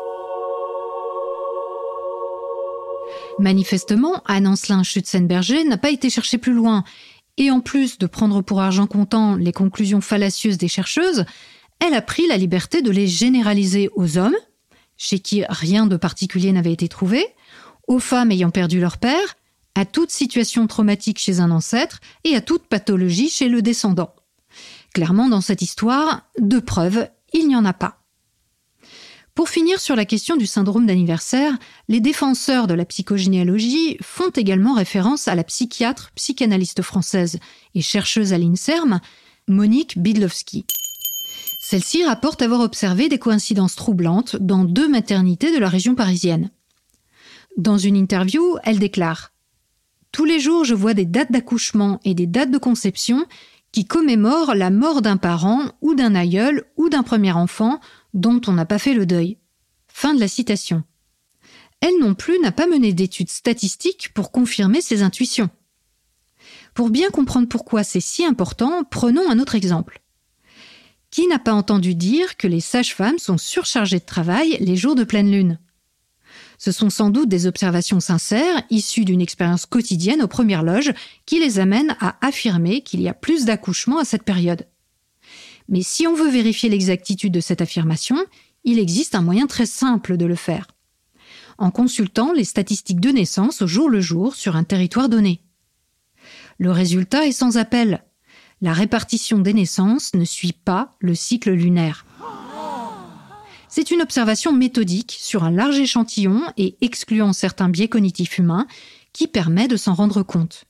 Manifestement, 3.39 4.21
Anne 4.25 4.47
Ancelin 4.47 4.83
Schutzenberger 4.83 5.63
n'a 5.63 5.77
pas 5.77 5.91
été 5.91 6.09
chercher 6.09 6.37
plus 6.37 6.53
loin, 6.53 6.83
et 7.37 7.51
en 7.51 7.61
plus 7.61 7.97
de 7.97 8.07
prendre 8.07 8.41
pour 8.41 8.61
argent 8.61 8.87
comptant 8.87 9.35
les 9.35 9.51
conclusions 9.51 10.01
fallacieuses 10.01 10.57
des 10.57 10.67
chercheuses, 10.67 11.25
elle 11.79 11.93
a 11.93 12.01
pris 12.01 12.27
la 12.27 12.37
liberté 12.37 12.81
de 12.81 12.91
les 12.91 13.07
généraliser 13.07 13.89
aux 13.95 14.17
hommes, 14.17 14.35
chez 14.97 15.19
qui 15.19 15.43
rien 15.47 15.85
de 15.85 15.97
particulier 15.97 16.51
n'avait 16.51 16.73
été 16.73 16.87
trouvé, 16.87 17.25
aux 17.87 17.99
femmes 17.99 18.31
ayant 18.31 18.49
perdu 18.49 18.79
leur 18.79 18.97
père, 18.97 19.35
à 19.77 19.85
toute 19.85 20.09
situation 20.09 20.65
traumatique 20.65 21.19
chez 21.19 21.39
un 21.39 21.51
ancêtre 21.51 21.99
et 22.23 22.35
à 22.35 22.41
toute 22.41 22.65
pathologie 22.65 23.29
chez 23.29 23.47
le 23.47 23.61
descendant. 23.61 24.15
Clairement, 24.91 25.29
dans 25.29 25.39
cette 25.39 25.61
histoire, 25.61 26.23
de 26.39 26.57
preuves, 26.59 27.07
il 27.31 27.47
n'y 27.47 27.55
en 27.55 27.63
a 27.63 27.73
pas. 27.73 28.01
Pour 29.35 29.49
finir 29.49 29.79
sur 29.79 29.95
la 29.95 30.05
question 30.05 30.35
du 30.35 30.47
syndrome 30.47 30.87
d'anniversaire, 30.87 31.55
les 31.89 31.99
défenseurs 31.99 32.65
de 32.65 32.73
la 32.73 32.85
psychogénéalogie 32.85 33.97
font 34.01 34.31
également 34.31 34.73
référence 34.73 35.27
à 35.27 35.35
la 35.35 35.43
psychiatre, 35.43 36.09
psychanalyste 36.15 36.81
française 36.81 37.37
et 37.75 37.81
chercheuse 37.81 38.33
à 38.33 38.39
l'INSERM, 38.39 38.99
Monique 39.47 39.99
Bidlowski. 39.99 40.65
Celle-ci 41.59 42.03
rapporte 42.03 42.41
avoir 42.41 42.61
observé 42.61 43.09
des 43.09 43.19
coïncidences 43.19 43.75
troublantes 43.75 44.37
dans 44.37 44.63
deux 44.63 44.89
maternités 44.89 45.53
de 45.53 45.59
la 45.59 45.69
région 45.69 45.93
parisienne. 45.93 46.49
Dans 47.57 47.77
une 47.77 47.95
interview, 47.95 48.57
elle 48.63 48.79
déclare 48.79 49.33
tous 50.11 50.25
les 50.25 50.39
jours, 50.39 50.63
je 50.63 50.73
vois 50.73 50.93
des 50.93 51.05
dates 51.05 51.31
d'accouchement 51.31 51.99
et 52.03 52.13
des 52.13 52.27
dates 52.27 52.51
de 52.51 52.57
conception 52.57 53.25
qui 53.71 53.85
commémore 53.85 54.55
la 54.55 54.69
mort 54.69 55.01
d'un 55.01 55.17
parent 55.17 55.71
ou 55.81 55.93
d'un 55.93 56.15
aïeul 56.15 56.65
ou 56.77 56.89
d'un 56.89 57.03
premier 57.03 57.31
enfant 57.31 57.79
dont 58.13 58.41
on 58.47 58.53
n'a 58.53 58.65
pas 58.65 58.79
fait 58.79 58.93
le 58.93 59.05
deuil. 59.05 59.37
Fin 59.87 60.13
de 60.13 60.19
la 60.19 60.27
citation. 60.27 60.83
Elle 61.81 61.99
non 61.99 62.15
plus 62.15 62.39
n'a 62.39 62.51
pas 62.51 62.67
mené 62.67 62.93
d'études 62.93 63.29
statistiques 63.29 64.11
pour 64.13 64.31
confirmer 64.31 64.81
ses 64.81 65.03
intuitions. 65.03 65.49
Pour 66.73 66.89
bien 66.89 67.09
comprendre 67.09 67.47
pourquoi 67.47 67.83
c'est 67.83 67.99
si 67.99 68.25
important, 68.25 68.83
prenons 68.83 69.29
un 69.29 69.39
autre 69.39 69.55
exemple. 69.55 70.01
Qui 71.11 71.27
n'a 71.27 71.39
pas 71.39 71.53
entendu 71.53 71.95
dire 71.95 72.37
que 72.37 72.47
les 72.47 72.59
sages-femmes 72.59 73.19
sont 73.19 73.37
surchargées 73.37 73.99
de 73.99 74.05
travail 74.05 74.57
les 74.59 74.75
jours 74.75 74.95
de 74.95 75.03
pleine 75.03 75.31
lune? 75.31 75.59
Ce 76.57 76.71
sont 76.71 76.89
sans 76.89 77.09
doute 77.09 77.29
des 77.29 77.45
observations 77.45 77.99
sincères, 77.99 78.63
issues 78.69 79.05
d'une 79.05 79.21
expérience 79.21 79.65
quotidienne 79.65 80.21
aux 80.21 80.27
premières 80.27 80.63
loges, 80.63 80.93
qui 81.25 81.39
les 81.39 81.59
amènent 81.59 81.95
à 81.99 82.17
affirmer 82.25 82.81
qu'il 82.81 83.01
y 83.01 83.07
a 83.07 83.13
plus 83.13 83.45
d'accouchements 83.45 83.99
à 83.99 84.05
cette 84.05 84.23
période. 84.23 84.67
Mais 85.69 85.81
si 85.81 86.07
on 86.07 86.15
veut 86.15 86.29
vérifier 86.29 86.69
l'exactitude 86.69 87.33
de 87.33 87.39
cette 87.39 87.61
affirmation, 87.61 88.17
il 88.63 88.79
existe 88.79 89.15
un 89.15 89.21
moyen 89.21 89.47
très 89.47 89.65
simple 89.65 90.17
de 90.17 90.25
le 90.25 90.35
faire. 90.35 90.67
En 91.57 91.71
consultant 91.71 92.33
les 92.33 92.43
statistiques 92.43 92.99
de 92.99 93.09
naissance 93.09 93.61
au 93.61 93.67
jour 93.67 93.89
le 93.89 94.01
jour 94.01 94.35
sur 94.35 94.55
un 94.55 94.63
territoire 94.63 95.09
donné. 95.09 95.41
Le 96.57 96.71
résultat 96.71 97.27
est 97.27 97.31
sans 97.31 97.57
appel 97.57 98.03
la 98.61 98.73
répartition 98.73 99.37
des 99.37 99.53
naissances 99.53 100.15
ne 100.15 100.25
suit 100.25 100.53
pas 100.53 100.95
le 100.99 101.13
cycle 101.13 101.51
lunaire. 101.51 102.06
C'est 103.79 103.91
une 103.91 104.01
observation 104.01 104.53
méthodique 104.53 105.15
sur 105.19 105.43
un 105.43 105.51
large 105.51 105.77
échantillon 105.77 106.41
et 106.57 106.77
excluant 106.81 107.31
certains 107.31 107.69
biais 107.69 107.87
cognitifs 107.87 108.39
humains 108.39 108.65
qui 109.13 109.27
permet 109.27 109.67
de 109.67 109.77
s'en 109.77 109.93
rendre 109.93 110.23
compte. 110.23 110.65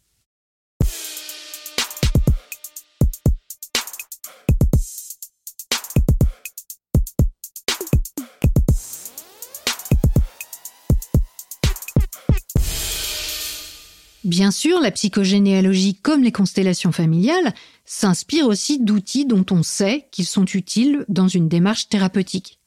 Bien 14.26 14.52
sûr, 14.52 14.82
la 14.82 14.92
psychogénéalogie, 14.92 15.96
comme 15.96 16.24
les 16.24 16.34
constellations 16.34 16.92
familiales, 16.92 17.54
s'inspire 17.86 18.48
aussi 18.48 18.82
d'outils 18.82 19.26
dont 19.26 19.46
on 19.50 19.64
sait 19.64 20.10
qu'ils 20.12 20.28
sont 20.28 20.44
utiles 20.44 21.06
dans 21.08 21.30
une 21.30 21.48
démarche 21.48 21.88
thérapeutique. 21.88 22.60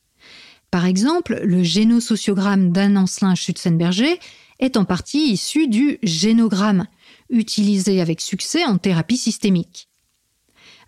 Par 0.71 0.87
exemple, 0.87 1.41
le 1.43 1.63
génosociogramme 1.63 2.71
d'Anne-Ancelin 2.71 3.35
Schutzenberger 3.35 4.21
est 4.61 4.77
en 4.77 4.85
partie 4.85 5.33
issu 5.33 5.67
du 5.67 5.99
génogramme, 6.03 6.87
utilisé 7.29 8.01
avec 8.01 8.21
succès 8.21 8.65
en 8.65 8.79
thérapie 8.79 9.17
systémique. 9.17 9.89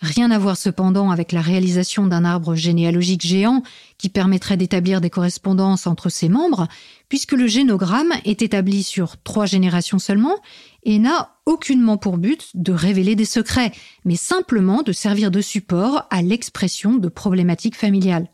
Rien 0.01 0.33
à 0.33 0.39
voir 0.39 0.57
cependant 0.57 1.12
avec 1.12 1.31
la 1.31 1.41
réalisation 1.41 2.09
d'un 2.09 2.25
arbre 2.25 2.57
généalogique 2.57 3.25
géant 3.25 3.62
qui 3.99 4.09
permettrait 4.09 4.57
d'établir 4.57 5.01
des 5.01 5.11
correspondances 5.11 5.87
entre 5.87 6.09
ses 6.09 6.29
membres, 6.29 6.67
puisque 7.09 7.33
le 7.33 7.47
génogramme 7.47 8.12
est 8.25 8.43
établi 8.43 8.83
sur 8.83 9.17
trois 9.23 9.47
générations 9.47 10.01
seulement 10.01 10.37
et 10.83 10.99
n'a 10.99 11.37
aucunement 11.47 11.99
pour 11.99 12.19
but 12.19 12.51
de 12.55 12.73
révéler 12.73 13.15
des 13.15 13.25
secrets, 13.25 13.71
mais 14.05 14.17
simplement 14.17 14.83
de 14.83 14.91
servir 14.91 15.31
de 15.31 15.41
support 15.41 16.05
à 16.11 16.21
l'expression 16.21 16.97
de 16.97 17.09
problématiques 17.09 17.77
familiales. 17.77 18.32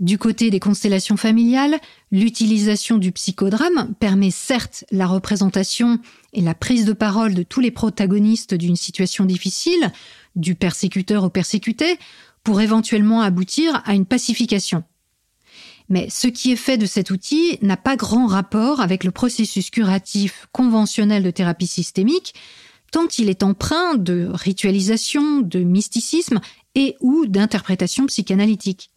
Du 0.00 0.16
côté 0.16 0.50
des 0.50 0.60
constellations 0.60 1.16
familiales, 1.16 1.76
l'utilisation 2.12 2.98
du 2.98 3.10
psychodrame 3.10 3.94
permet 3.98 4.30
certes 4.30 4.84
la 4.92 5.08
représentation 5.08 5.98
et 6.32 6.40
la 6.40 6.54
prise 6.54 6.84
de 6.84 6.92
parole 6.92 7.34
de 7.34 7.42
tous 7.42 7.58
les 7.58 7.72
protagonistes 7.72 8.54
d'une 8.54 8.76
situation 8.76 9.24
difficile, 9.24 9.92
du 10.36 10.54
persécuteur 10.54 11.24
au 11.24 11.30
persécuté, 11.30 11.98
pour 12.44 12.60
éventuellement 12.60 13.22
aboutir 13.22 13.82
à 13.86 13.94
une 13.94 14.06
pacification. 14.06 14.84
Mais 15.88 16.08
ce 16.10 16.28
qui 16.28 16.52
est 16.52 16.56
fait 16.56 16.78
de 16.78 16.86
cet 16.86 17.10
outil 17.10 17.58
n'a 17.62 17.76
pas 17.76 17.96
grand 17.96 18.26
rapport 18.26 18.80
avec 18.80 19.02
le 19.02 19.10
processus 19.10 19.68
curatif 19.70 20.46
conventionnel 20.52 21.24
de 21.24 21.30
thérapie 21.32 21.66
systémique, 21.66 22.34
tant 22.92 23.08
il 23.18 23.28
est 23.28 23.42
empreint 23.42 23.96
de 23.96 24.28
ritualisation, 24.30 25.40
de 25.40 25.58
mysticisme 25.58 26.40
et 26.76 26.94
ou 27.00 27.26
d'interprétation 27.26 28.06
psychanalytique. 28.06 28.92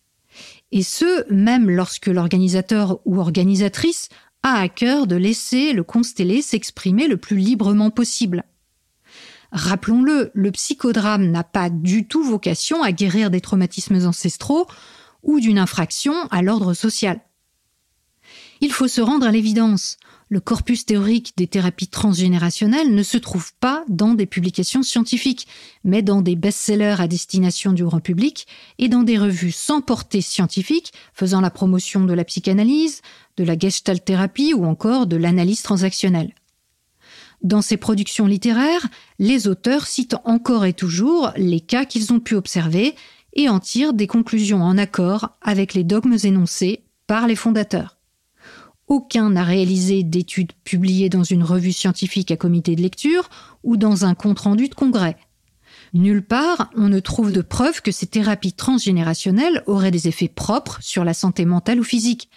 Et 0.71 0.83
ce, 0.83 1.31
même 1.31 1.69
lorsque 1.69 2.07
l'organisateur 2.07 2.99
ou 3.05 3.19
organisatrice 3.19 4.09
a 4.43 4.59
à 4.59 4.69
cœur 4.69 5.05
de 5.07 5.15
laisser 5.15 5.73
le 5.73 5.83
constellé 5.83 6.41
s'exprimer 6.41 7.07
le 7.07 7.17
plus 7.17 7.37
librement 7.37 7.91
possible. 7.91 8.43
Rappelons-le, 9.51 10.31
le 10.33 10.51
psychodrame 10.51 11.29
n'a 11.29 11.43
pas 11.43 11.69
du 11.69 12.07
tout 12.07 12.23
vocation 12.23 12.83
à 12.83 12.91
guérir 12.91 13.29
des 13.29 13.41
traumatismes 13.41 14.05
ancestraux 14.05 14.65
ou 15.23 15.39
d'une 15.39 15.59
infraction 15.59 16.13
à 16.31 16.41
l'ordre 16.41 16.73
social. 16.73 17.19
Il 18.61 18.71
faut 18.71 18.87
se 18.87 19.01
rendre 19.01 19.27
à 19.27 19.31
l'évidence 19.31 19.97
le 20.31 20.39
corpus 20.39 20.85
théorique 20.85 21.33
des 21.35 21.45
thérapies 21.45 21.89
transgénérationnelles 21.89 22.95
ne 22.95 23.03
se 23.03 23.17
trouve 23.17 23.51
pas 23.59 23.83
dans 23.89 24.13
des 24.13 24.25
publications 24.25 24.81
scientifiques, 24.81 25.45
mais 25.83 26.01
dans 26.01 26.21
des 26.21 26.37
best-sellers 26.37 27.01
à 27.01 27.09
destination 27.09 27.73
du 27.73 27.83
grand 27.83 27.99
public 27.99 28.47
et 28.79 28.87
dans 28.87 29.03
des 29.03 29.17
revues 29.17 29.51
sans 29.51 29.81
portée 29.81 30.21
scientifique 30.21 30.93
faisant 31.13 31.41
la 31.41 31.49
promotion 31.49 32.05
de 32.05 32.13
la 32.13 32.23
psychanalyse, 32.23 33.01
de 33.35 33.43
la 33.43 33.59
gestalt 33.59 34.05
thérapie 34.05 34.53
ou 34.53 34.63
encore 34.63 35.05
de 35.05 35.17
l'analyse 35.17 35.63
transactionnelle. 35.63 36.33
Dans 37.43 37.61
ces 37.61 37.75
productions 37.75 38.25
littéraires, 38.25 38.87
les 39.19 39.49
auteurs 39.49 39.85
citent 39.85 40.15
encore 40.23 40.63
et 40.63 40.73
toujours 40.73 41.31
les 41.35 41.59
cas 41.59 41.83
qu'ils 41.83 42.13
ont 42.13 42.21
pu 42.21 42.35
observer 42.35 42.95
et 43.33 43.49
en 43.49 43.59
tirent 43.59 43.93
des 43.93 44.07
conclusions 44.07 44.63
en 44.63 44.77
accord 44.77 45.31
avec 45.41 45.73
les 45.73 45.83
dogmes 45.83 46.17
énoncés 46.23 46.85
par 47.05 47.27
les 47.27 47.35
fondateurs. 47.35 47.97
Aucun 48.91 49.29
n'a 49.29 49.45
réalisé 49.45 50.03
d'études 50.03 50.51
publiées 50.65 51.07
dans 51.07 51.23
une 51.23 51.43
revue 51.43 51.71
scientifique 51.71 52.29
à 52.29 52.35
comité 52.35 52.75
de 52.75 52.81
lecture 52.81 53.29
ou 53.63 53.77
dans 53.77 54.03
un 54.03 54.15
compte-rendu 54.15 54.67
de 54.67 54.75
congrès. 54.75 55.15
Nulle 55.93 56.21
part 56.21 56.69
on 56.75 56.89
ne 56.89 56.99
trouve 56.99 57.31
de 57.31 57.39
preuve 57.39 57.81
que 57.81 57.93
ces 57.93 58.07
thérapies 58.07 58.51
transgénérationnelles 58.51 59.63
auraient 59.65 59.91
des 59.91 60.09
effets 60.09 60.27
propres 60.27 60.77
sur 60.81 61.05
la 61.05 61.13
santé 61.13 61.45
mentale 61.45 61.79
ou 61.79 61.85
physique, 61.85 62.29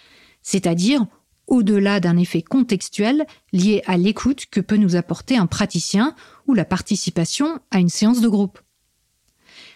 c'est-à-dire 0.43 1.05
au-delà 1.47 1.99
d'un 1.99 2.15
effet 2.15 2.41
contextuel 2.41 3.25
lié 3.51 3.81
à 3.85 3.97
l'écoute 3.97 4.45
que 4.45 4.61
peut 4.61 4.77
nous 4.77 4.95
apporter 4.95 5.35
un 5.35 5.47
praticien 5.47 6.15
ou 6.47 6.53
la 6.53 6.63
participation 6.63 7.59
à 7.69 7.79
une 7.79 7.89
séance 7.89 8.21
de 8.21 8.29
groupe. 8.29 8.61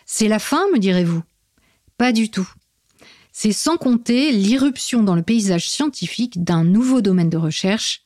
C'est 0.05 0.29
la 0.29 0.39
fin, 0.39 0.65
me 0.73 0.79
direz-vous? 0.79 1.23
Pas 1.97 2.13
du 2.13 2.31
tout. 2.31 2.49
C'est 3.41 3.53
sans 3.53 3.77
compter 3.77 4.33
l'irruption 4.33 5.01
dans 5.01 5.15
le 5.15 5.23
paysage 5.23 5.69
scientifique 5.69 6.43
d'un 6.43 6.65
nouveau 6.65 6.99
domaine 6.99 7.29
de 7.29 7.37
recherche, 7.37 8.01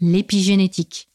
l'épigénétique. 0.00 1.08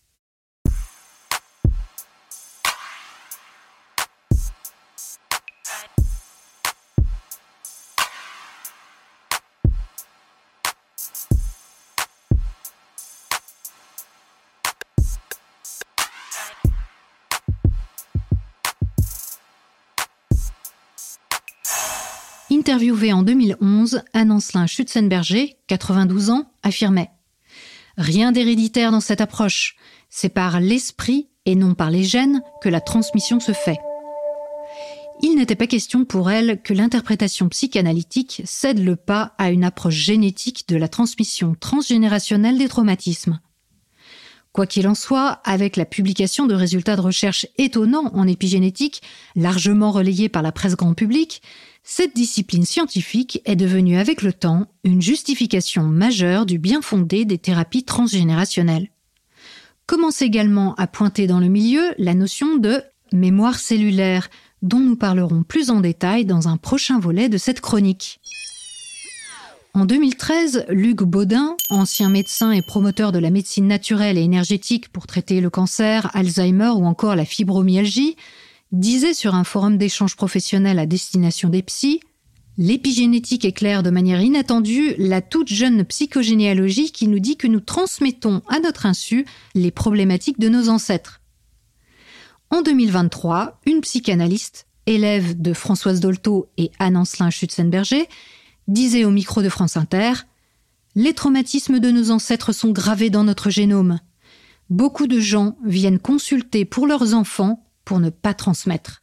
En 23.09 23.23
2011, 23.23 24.03
Anne-Ancelin 24.13 24.67
Schutzenberger, 24.67 25.57
92 25.65 26.29
ans, 26.29 26.51
affirmait 26.61 27.09
Rien 27.97 28.31
d'héréditaire 28.31 28.91
dans 28.91 28.99
cette 28.99 29.21
approche. 29.21 29.75
C'est 30.09 30.29
par 30.29 30.59
l'esprit 30.59 31.27
et 31.45 31.55
non 31.55 31.73
par 31.73 31.89
les 31.89 32.03
gènes 32.03 32.43
que 32.61 32.69
la 32.69 32.79
transmission 32.79 33.39
se 33.39 33.53
fait. 33.53 33.79
Il 35.23 35.35
n'était 35.35 35.55
pas 35.55 35.65
question 35.65 36.05
pour 36.05 36.29
elle 36.29 36.61
que 36.61 36.73
l'interprétation 36.73 37.49
psychanalytique 37.49 38.43
cède 38.45 38.79
le 38.79 38.95
pas 38.95 39.33
à 39.39 39.49
une 39.49 39.63
approche 39.63 39.95
génétique 39.95 40.67
de 40.67 40.77
la 40.77 40.87
transmission 40.87 41.55
transgénérationnelle 41.59 42.59
des 42.59 42.69
traumatismes. 42.69 43.39
Quoi 44.51 44.67
qu'il 44.67 44.87
en 44.87 44.95
soit, 44.95 45.39
avec 45.43 45.75
la 45.75 45.85
publication 45.85 46.45
de 46.45 46.53
résultats 46.53 46.97
de 46.97 47.01
recherche 47.01 47.47
étonnants 47.57 48.11
en 48.13 48.27
épigénétique, 48.27 49.01
largement 49.35 49.91
relayés 49.91 50.29
par 50.29 50.41
la 50.41 50.51
presse 50.51 50.75
grand 50.75 50.93
public, 50.93 51.41
cette 51.83 52.15
discipline 52.15 52.65
scientifique 52.65 53.41
est 53.45 53.55
devenue 53.55 53.97
avec 53.97 54.21
le 54.21 54.33
temps 54.33 54.67
une 54.83 55.01
justification 55.01 55.83
majeure 55.83 56.45
du 56.45 56.59
bien 56.59 56.81
fondé 56.81 57.25
des 57.25 57.39
thérapies 57.39 57.83
transgénérationnelles. 57.83 58.89
Commence 59.87 60.21
également 60.21 60.75
à 60.75 60.87
pointer 60.87 61.27
dans 61.27 61.39
le 61.39 61.47
milieu 61.47 61.93
la 61.97 62.13
notion 62.13 62.57
de 62.57 62.81
mémoire 63.11 63.59
cellulaire, 63.59 64.29
dont 64.61 64.79
nous 64.79 64.95
parlerons 64.95 65.43
plus 65.43 65.69
en 65.69 65.81
détail 65.81 66.23
dans 66.23 66.47
un 66.47 66.57
prochain 66.57 66.99
volet 66.99 67.29
de 67.29 67.37
cette 67.37 67.61
chronique. 67.61 68.19
En 69.73 69.85
2013, 69.85 70.65
Luc 70.69 71.01
Baudin, 71.01 71.55
ancien 71.69 72.09
médecin 72.09 72.51
et 72.51 72.61
promoteur 72.61 73.11
de 73.11 73.19
la 73.19 73.31
médecine 73.31 73.67
naturelle 73.67 74.17
et 74.17 74.23
énergétique 74.23 74.89
pour 74.89 75.07
traiter 75.07 75.41
le 75.41 75.49
cancer, 75.49 76.09
Alzheimer 76.13 76.71
ou 76.75 76.85
encore 76.85 77.15
la 77.15 77.25
fibromyalgie, 77.25 78.17
disait 78.71 79.13
sur 79.13 79.35
un 79.35 79.43
forum 79.43 79.77
d'échange 79.77 80.15
professionnel 80.15 80.79
à 80.79 80.85
destination 80.85 81.49
des 81.49 81.61
psys 81.61 82.01
L'épigénétique 82.57 83.45
éclaire 83.45 83.81
de 83.81 83.89
manière 83.89 84.21
inattendue 84.21 84.93
la 84.97 85.21
toute 85.21 85.47
jeune 85.47 85.85
psychogénéalogie 85.85 86.91
qui 86.91 87.07
nous 87.07 87.19
dit 87.19 87.37
que 87.37 87.47
nous 87.47 87.61
transmettons 87.61 88.41
à 88.47 88.59
notre 88.59 88.85
insu 88.85 89.25
les 89.55 89.71
problématiques 89.71 90.39
de 90.39 90.49
nos 90.49 90.67
ancêtres. 90.69 91.21
En 92.49 92.61
2023, 92.61 93.61
une 93.65 93.81
psychanalyste, 93.81 94.67
élève 94.85 95.41
de 95.41 95.53
Françoise 95.53 96.01
Dolto 96.01 96.49
et 96.57 96.71
Anne-Ancelin 96.79 97.29
Schutzenberger, 97.29 98.07
disait 98.67 99.05
au 99.05 99.11
micro 99.11 99.41
de 99.41 99.49
France 99.49 99.77
Inter 99.77 100.13
Les 100.95 101.13
traumatismes 101.13 101.79
de 101.79 101.89
nos 101.89 102.11
ancêtres 102.11 102.51
sont 102.51 102.71
gravés 102.71 103.09
dans 103.09 103.23
notre 103.23 103.49
génome. 103.49 103.99
Beaucoup 104.69 105.07
de 105.07 105.19
gens 105.19 105.55
viennent 105.65 105.99
consulter 105.99 106.65
pour 106.65 106.85
leurs 106.85 107.13
enfants 107.13 107.63
pour 107.85 107.99
ne 107.99 108.09
pas 108.09 108.33
transmettre. 108.33 109.01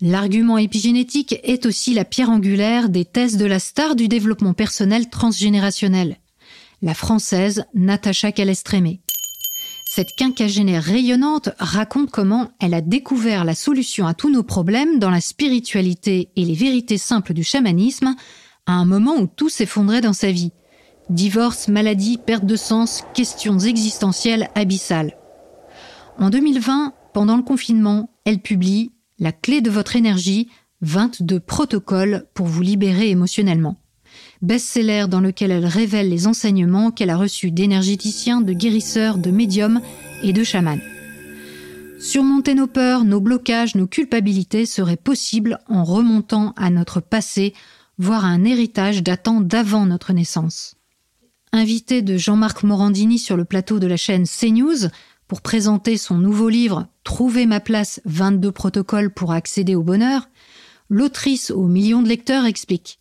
L'argument 0.00 0.58
épigénétique 0.58 1.38
est 1.44 1.66
aussi 1.66 1.94
la 1.94 2.04
pierre 2.04 2.30
angulaire 2.30 2.88
des 2.88 3.04
thèses 3.04 3.36
de 3.36 3.46
la 3.46 3.58
star 3.58 3.94
du 3.94 4.08
développement 4.08 4.52
personnel 4.52 5.08
transgénérationnel, 5.08 6.18
la 6.82 6.94
française 6.94 7.64
Natacha 7.74 8.32
Calestrémé. 8.32 9.00
Cette 9.86 10.16
quinquagénaire 10.16 10.82
rayonnante 10.82 11.50
raconte 11.58 12.10
comment 12.10 12.50
elle 12.60 12.74
a 12.74 12.80
découvert 12.80 13.44
la 13.44 13.54
solution 13.54 14.08
à 14.08 14.14
tous 14.14 14.28
nos 14.28 14.42
problèmes 14.42 14.98
dans 14.98 15.10
la 15.10 15.20
spiritualité 15.20 16.30
et 16.34 16.44
les 16.44 16.54
vérités 16.54 16.98
simples 16.98 17.32
du 17.32 17.44
chamanisme 17.44 18.16
à 18.66 18.72
un 18.72 18.86
moment 18.86 19.14
où 19.16 19.28
tout 19.28 19.48
s'effondrait 19.48 20.00
dans 20.00 20.12
sa 20.12 20.32
vie. 20.32 20.50
Divorce, 21.10 21.68
maladie, 21.68 22.18
perte 22.18 22.46
de 22.46 22.56
sens, 22.56 23.04
questions 23.14 23.60
existentielles 23.60 24.48
abyssales. 24.56 25.16
En 26.18 26.30
2020, 26.30 26.92
pendant 27.14 27.38
le 27.38 27.42
confinement, 27.42 28.10
elle 28.26 28.40
publie 28.40 28.92
La 29.18 29.32
clé 29.32 29.62
de 29.62 29.70
votre 29.70 29.96
énergie, 29.96 30.48
22 30.82 31.40
protocoles 31.40 32.26
pour 32.34 32.46
vous 32.46 32.60
libérer 32.60 33.08
émotionnellement 33.08 33.78
best-seller 34.42 35.06
dans 35.08 35.20
lequel 35.20 35.50
elle 35.50 35.66
révèle 35.66 36.08
les 36.08 36.26
enseignements 36.26 36.90
qu'elle 36.90 37.10
a 37.10 37.16
reçus 37.16 37.50
d'énergéticiens, 37.50 38.40
de 38.40 38.52
guérisseurs, 38.52 39.18
de 39.18 39.30
médiums 39.30 39.80
et 40.22 40.32
de 40.32 40.44
chamans. 40.44 40.78
Surmonter 41.98 42.54
nos 42.54 42.66
peurs, 42.66 43.04
nos 43.04 43.20
blocages, 43.20 43.74
nos 43.74 43.86
culpabilités 43.86 44.66
serait 44.66 44.96
possible 44.96 45.58
en 45.68 45.84
remontant 45.84 46.52
à 46.56 46.70
notre 46.70 47.00
passé, 47.00 47.54
voire 47.98 48.24
à 48.24 48.28
un 48.28 48.44
héritage 48.44 49.02
datant 49.02 49.40
d'avant 49.40 49.86
notre 49.86 50.12
naissance. 50.12 50.74
Invité 51.52 52.02
de 52.02 52.16
Jean-Marc 52.16 52.64
Morandini 52.64 53.18
sur 53.18 53.36
le 53.36 53.44
plateau 53.44 53.78
de 53.78 53.86
la 53.86 53.96
chaîne 53.96 54.26
CNews 54.26 54.88
pour 55.28 55.40
présenter 55.40 55.96
son 55.96 56.18
nouveau 56.18 56.48
livre 56.48 56.88
Trouver 57.14 57.46
ma 57.46 57.60
place 57.60 58.00
22 58.06 58.50
protocoles 58.50 59.14
pour 59.14 59.30
accéder 59.30 59.76
au 59.76 59.84
bonheur, 59.84 60.28
l'autrice 60.88 61.52
aux 61.52 61.68
millions 61.68 62.02
de 62.02 62.08
lecteurs 62.08 62.44
explique 62.44 62.98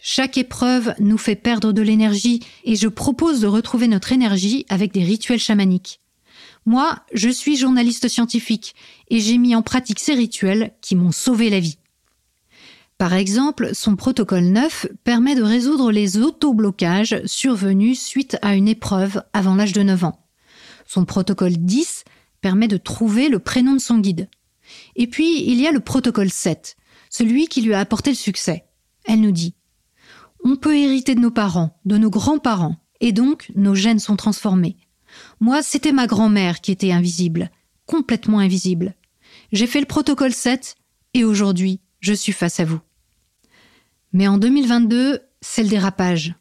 chaque 0.00 0.36
épreuve 0.38 0.92
nous 0.98 1.18
fait 1.18 1.36
perdre 1.36 1.72
de 1.72 1.82
l'énergie 1.82 2.40
et 2.64 2.74
je 2.74 2.88
propose 2.88 3.40
de 3.40 3.46
retrouver 3.46 3.86
notre 3.86 4.10
énergie 4.10 4.66
avec 4.68 4.92
des 4.92 5.04
rituels 5.04 5.38
chamaniques. 5.38 6.00
Moi, 6.66 6.98
je 7.14 7.28
suis 7.28 7.56
journaliste 7.56 8.08
scientifique 8.08 8.74
et 9.08 9.20
j'ai 9.20 9.38
mis 9.38 9.54
en 9.54 9.62
pratique 9.62 10.00
ces 10.00 10.14
rituels 10.14 10.72
qui 10.80 10.96
m'ont 10.96 11.12
sauvé 11.12 11.48
la 11.48 11.60
vie. 11.60 11.78
Par 12.98 13.14
exemple, 13.14 13.70
son 13.72 13.94
protocole 13.94 14.46
9 14.46 14.88
permet 15.04 15.36
de 15.36 15.44
résoudre 15.44 15.92
les 15.92 16.18
autoblocages 16.18 17.24
survenus 17.26 18.00
suite 18.00 18.36
à 18.42 18.56
une 18.56 18.66
épreuve 18.66 19.22
avant 19.32 19.54
l'âge 19.54 19.74
de 19.74 19.84
9 19.84 20.02
ans. 20.02 20.18
Son 20.88 21.04
protocole 21.04 21.56
10 21.56 22.02
permet 22.42 22.68
de 22.68 22.76
trouver 22.76 23.30
le 23.30 23.38
prénom 23.38 23.72
de 23.72 23.80
son 23.80 23.98
guide. 23.98 24.28
Et 24.96 25.06
puis, 25.06 25.42
il 25.50 25.58
y 25.58 25.66
a 25.66 25.72
le 25.72 25.80
protocole 25.80 26.30
7, 26.30 26.76
celui 27.08 27.46
qui 27.46 27.62
lui 27.62 27.72
a 27.72 27.80
apporté 27.80 28.10
le 28.10 28.16
succès. 28.16 28.64
Elle 29.04 29.22
nous 29.22 29.32
dit 29.32 29.54
on 30.44 30.56
peut 30.56 30.76
hériter 30.76 31.14
de 31.14 31.20
nos 31.20 31.30
parents, 31.30 31.78
de 31.84 31.96
nos 31.96 32.10
grands-parents, 32.10 32.76
et 33.00 33.12
donc 33.12 33.50
nos 33.54 33.74
gènes 33.74 34.00
sont 34.00 34.16
transformés. 34.16 34.76
Moi, 35.40 35.62
c'était 35.62 35.92
ma 35.92 36.06
grand-mère 36.06 36.60
qui 36.60 36.72
était 36.72 36.92
invisible, 36.92 37.50
complètement 37.86 38.40
invisible. 38.40 38.94
J'ai 39.52 39.66
fait 39.66 39.80
le 39.80 39.86
protocole 39.86 40.32
7, 40.32 40.74
et 41.14 41.24
aujourd'hui, 41.24 41.80
je 42.00 42.12
suis 42.12 42.32
face 42.32 42.58
à 42.58 42.64
vous. 42.64 42.80
Mais 44.12 44.26
en 44.26 44.38
2022, 44.38 45.20
c'est 45.40 45.62
le 45.62 45.68
dérapage. 45.68 46.34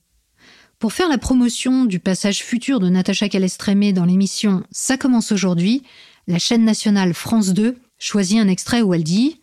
Pour 0.81 0.93
faire 0.93 1.09
la 1.09 1.19
promotion 1.19 1.85
du 1.85 1.99
passage 1.99 2.41
futur 2.41 2.79
de 2.79 2.89
Natacha 2.89 3.29
Calestrémé 3.29 3.93
dans 3.93 4.05
l'émission 4.05 4.63
Ça 4.71 4.97
commence 4.97 5.31
aujourd'hui, 5.31 5.83
la 6.25 6.39
chaîne 6.39 6.65
nationale 6.65 7.13
France 7.13 7.49
2 7.49 7.75
choisit 7.99 8.39
un 8.39 8.47
extrait 8.47 8.81
où 8.81 8.95
elle 8.95 9.03
dit 9.03 9.39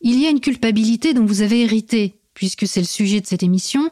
Il 0.00 0.18
y 0.18 0.24
a 0.24 0.30
une 0.30 0.40
culpabilité 0.40 1.12
dont 1.12 1.26
vous 1.26 1.42
avez 1.42 1.60
hérité, 1.60 2.18
puisque 2.32 2.66
c'est 2.66 2.80
le 2.80 2.86
sujet 2.86 3.20
de 3.20 3.26
cette 3.26 3.42
émission, 3.42 3.90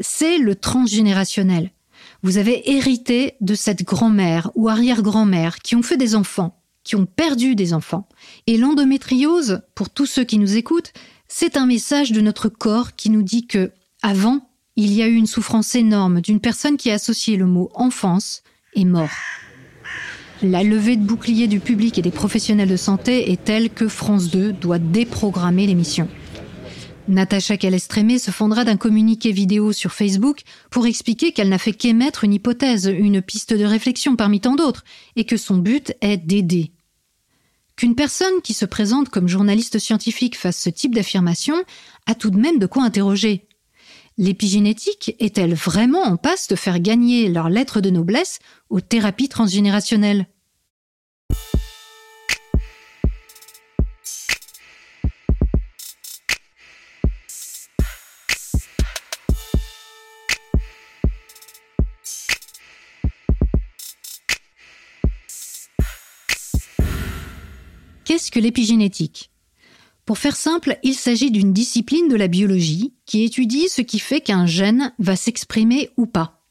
c'est 0.00 0.38
le 0.38 0.54
transgénérationnel. 0.54 1.72
Vous 2.22 2.38
avez 2.38 2.70
hérité 2.70 3.34
de 3.42 3.54
cette 3.54 3.82
grand-mère 3.82 4.50
ou 4.54 4.70
arrière-grand-mère 4.70 5.58
qui 5.58 5.76
ont 5.76 5.82
fait 5.82 5.98
des 5.98 6.14
enfants, 6.14 6.58
qui 6.84 6.96
ont 6.96 7.04
perdu 7.04 7.54
des 7.54 7.74
enfants. 7.74 8.08
Et 8.46 8.56
l'endométriose, 8.56 9.60
pour 9.74 9.90
tous 9.90 10.06
ceux 10.06 10.24
qui 10.24 10.38
nous 10.38 10.56
écoutent, 10.56 10.94
c'est 11.28 11.58
un 11.58 11.66
message 11.66 12.12
de 12.12 12.22
notre 12.22 12.48
corps 12.48 12.96
qui 12.96 13.10
nous 13.10 13.22
dit 13.22 13.46
que, 13.46 13.72
avant, 14.00 14.47
il 14.78 14.92
y 14.92 15.02
a 15.02 15.08
eu 15.08 15.14
une 15.16 15.26
souffrance 15.26 15.74
énorme 15.74 16.20
d'une 16.20 16.38
personne 16.38 16.76
qui 16.76 16.92
a 16.92 16.94
associé 16.94 17.36
le 17.36 17.46
mot 17.46 17.68
enfance 17.74 18.44
et 18.74 18.84
mort. 18.84 19.10
La 20.40 20.62
levée 20.62 20.94
de 20.94 21.02
bouclier 21.02 21.48
du 21.48 21.58
public 21.58 21.98
et 21.98 22.02
des 22.02 22.12
professionnels 22.12 22.68
de 22.68 22.76
santé 22.76 23.32
est 23.32 23.42
telle 23.42 23.70
que 23.70 23.88
France 23.88 24.30
2 24.30 24.52
doit 24.52 24.78
déprogrammer 24.78 25.66
l'émission. 25.66 26.08
Natacha 27.08 27.56
Calestrémé 27.56 28.20
se 28.20 28.30
fondra 28.30 28.62
d'un 28.64 28.76
communiqué 28.76 29.32
vidéo 29.32 29.72
sur 29.72 29.92
Facebook 29.92 30.42
pour 30.70 30.86
expliquer 30.86 31.32
qu'elle 31.32 31.48
n'a 31.48 31.58
fait 31.58 31.72
qu'émettre 31.72 32.22
une 32.22 32.34
hypothèse, 32.34 32.86
une 32.86 33.20
piste 33.20 33.54
de 33.54 33.64
réflexion 33.64 34.14
parmi 34.14 34.40
tant 34.40 34.54
d'autres, 34.54 34.84
et 35.16 35.24
que 35.24 35.36
son 35.36 35.56
but 35.56 35.92
est 36.02 36.18
d'aider. 36.18 36.70
Qu'une 37.74 37.96
personne 37.96 38.42
qui 38.44 38.54
se 38.54 38.64
présente 38.64 39.08
comme 39.08 39.26
journaliste 39.26 39.80
scientifique 39.80 40.38
fasse 40.38 40.62
ce 40.62 40.70
type 40.70 40.94
d'affirmation 40.94 41.56
a 42.06 42.14
tout 42.14 42.30
de 42.30 42.38
même 42.38 42.60
de 42.60 42.66
quoi 42.66 42.84
interroger. 42.84 43.47
L'épigénétique 44.20 45.14
est-elle 45.20 45.54
vraiment 45.54 46.02
en 46.02 46.16
passe 46.16 46.48
de 46.48 46.56
faire 46.56 46.80
gagner 46.80 47.28
leur 47.28 47.48
lettre 47.48 47.80
de 47.80 47.88
noblesse 47.88 48.40
aux 48.68 48.80
thérapies 48.80 49.28
transgénérationnelles? 49.28 50.26
Qu'est-ce 68.04 68.32
que 68.32 68.40
l'épigénétique? 68.40 69.30
Pour 70.08 70.16
faire 70.16 70.36
simple, 70.36 70.78
il 70.82 70.94
s'agit 70.94 71.30
d'une 71.30 71.52
discipline 71.52 72.08
de 72.08 72.16
la 72.16 72.28
biologie 72.28 72.94
qui 73.04 73.24
étudie 73.24 73.68
ce 73.68 73.82
qui 73.82 73.98
fait 73.98 74.22
qu'un 74.22 74.46
gène 74.46 74.94
va 74.98 75.16
s'exprimer 75.16 75.90
ou 75.98 76.06
pas. 76.06 76.46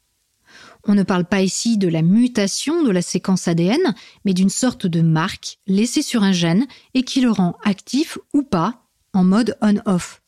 On 0.84 0.94
ne 0.94 1.02
parle 1.02 1.24
pas 1.24 1.42
ici 1.42 1.76
de 1.76 1.88
la 1.88 2.02
mutation 2.02 2.84
de 2.84 2.90
la 2.92 3.02
séquence 3.02 3.48
ADN, 3.48 3.96
mais 4.24 4.32
d'une 4.32 4.48
sorte 4.48 4.86
de 4.86 5.00
marque 5.00 5.58
laissée 5.66 6.02
sur 6.02 6.22
un 6.22 6.30
gène 6.30 6.68
et 6.94 7.02
qui 7.02 7.20
le 7.20 7.32
rend 7.32 7.56
actif 7.64 8.16
ou 8.32 8.44
pas 8.44 8.86
en 9.12 9.24
mode 9.24 9.58
on-off. 9.60 10.22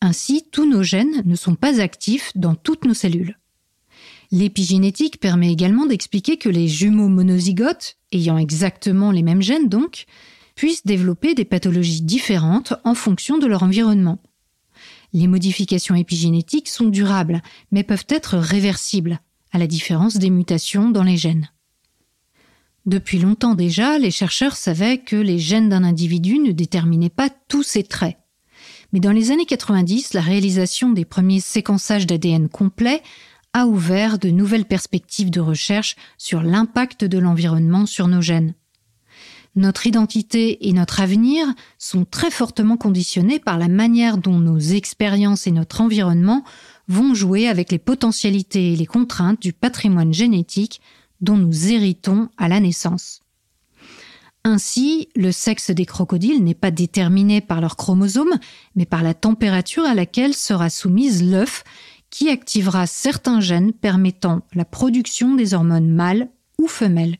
Ainsi, 0.00 0.44
tous 0.52 0.64
nos 0.64 0.84
gènes 0.84 1.24
ne 1.24 1.34
sont 1.34 1.56
pas 1.56 1.80
actifs 1.80 2.30
dans 2.36 2.54
toutes 2.54 2.84
nos 2.84 2.94
cellules. 2.94 3.40
L'épigénétique 4.30 5.18
permet 5.18 5.50
également 5.50 5.86
d'expliquer 5.86 6.36
que 6.36 6.48
les 6.48 6.68
jumeaux 6.68 7.08
monozygotes, 7.08 7.96
ayant 8.12 8.38
exactement 8.38 9.10
les 9.10 9.24
mêmes 9.24 9.42
gènes 9.42 9.68
donc, 9.68 10.06
puissent 10.54 10.86
développer 10.86 11.34
des 11.34 11.44
pathologies 11.44 12.02
différentes 12.02 12.74
en 12.84 12.94
fonction 12.94 13.38
de 13.38 13.46
leur 13.46 13.62
environnement. 13.62 14.18
Les 15.12 15.26
modifications 15.26 15.94
épigénétiques 15.94 16.68
sont 16.68 16.86
durables, 16.86 17.42
mais 17.70 17.82
peuvent 17.82 18.06
être 18.08 18.38
réversibles, 18.38 19.20
à 19.52 19.58
la 19.58 19.66
différence 19.66 20.16
des 20.16 20.30
mutations 20.30 20.90
dans 20.90 21.02
les 21.02 21.16
gènes. 21.16 21.50
Depuis 22.86 23.18
longtemps 23.18 23.54
déjà, 23.54 23.98
les 23.98 24.10
chercheurs 24.10 24.56
savaient 24.56 24.98
que 24.98 25.16
les 25.16 25.38
gènes 25.38 25.68
d'un 25.68 25.84
individu 25.84 26.38
ne 26.38 26.50
déterminaient 26.50 27.10
pas 27.10 27.30
tous 27.48 27.62
ses 27.62 27.84
traits. 27.84 28.16
Mais 28.92 29.00
dans 29.00 29.12
les 29.12 29.30
années 29.30 29.46
90, 29.46 30.14
la 30.14 30.20
réalisation 30.20 30.90
des 30.90 31.04
premiers 31.04 31.40
séquençages 31.40 32.06
d'ADN 32.06 32.48
complets 32.48 33.02
a 33.52 33.66
ouvert 33.66 34.18
de 34.18 34.30
nouvelles 34.30 34.64
perspectives 34.64 35.30
de 35.30 35.40
recherche 35.40 35.96
sur 36.18 36.42
l'impact 36.42 37.04
de 37.04 37.18
l'environnement 37.18 37.86
sur 37.86 38.08
nos 38.08 38.22
gènes. 38.22 38.54
Notre 39.54 39.86
identité 39.86 40.66
et 40.66 40.72
notre 40.72 41.00
avenir 41.00 41.46
sont 41.78 42.06
très 42.06 42.30
fortement 42.30 42.78
conditionnés 42.78 43.38
par 43.38 43.58
la 43.58 43.68
manière 43.68 44.16
dont 44.16 44.38
nos 44.38 44.58
expériences 44.58 45.46
et 45.46 45.50
notre 45.50 45.82
environnement 45.82 46.42
vont 46.88 47.14
jouer 47.14 47.48
avec 47.48 47.70
les 47.70 47.78
potentialités 47.78 48.72
et 48.72 48.76
les 48.76 48.86
contraintes 48.86 49.42
du 49.42 49.52
patrimoine 49.52 50.14
génétique 50.14 50.80
dont 51.20 51.36
nous 51.36 51.70
héritons 51.70 52.28
à 52.38 52.48
la 52.48 52.60
naissance. 52.60 53.20
Ainsi, 54.44 55.08
le 55.14 55.30
sexe 55.30 55.70
des 55.70 55.86
crocodiles 55.86 56.42
n'est 56.42 56.54
pas 56.54 56.72
déterminé 56.72 57.40
par 57.40 57.60
leurs 57.60 57.76
chromosomes, 57.76 58.38
mais 58.74 58.86
par 58.86 59.02
la 59.02 59.14
température 59.14 59.84
à 59.84 59.94
laquelle 59.94 60.34
sera 60.34 60.68
soumise 60.68 61.22
l'œuf, 61.22 61.62
qui 62.10 62.28
activera 62.28 62.86
certains 62.86 63.40
gènes 63.40 63.72
permettant 63.72 64.42
la 64.54 64.64
production 64.64 65.34
des 65.34 65.54
hormones 65.54 65.90
mâles 65.90 66.28
ou 66.58 66.66
femelles. 66.66 67.18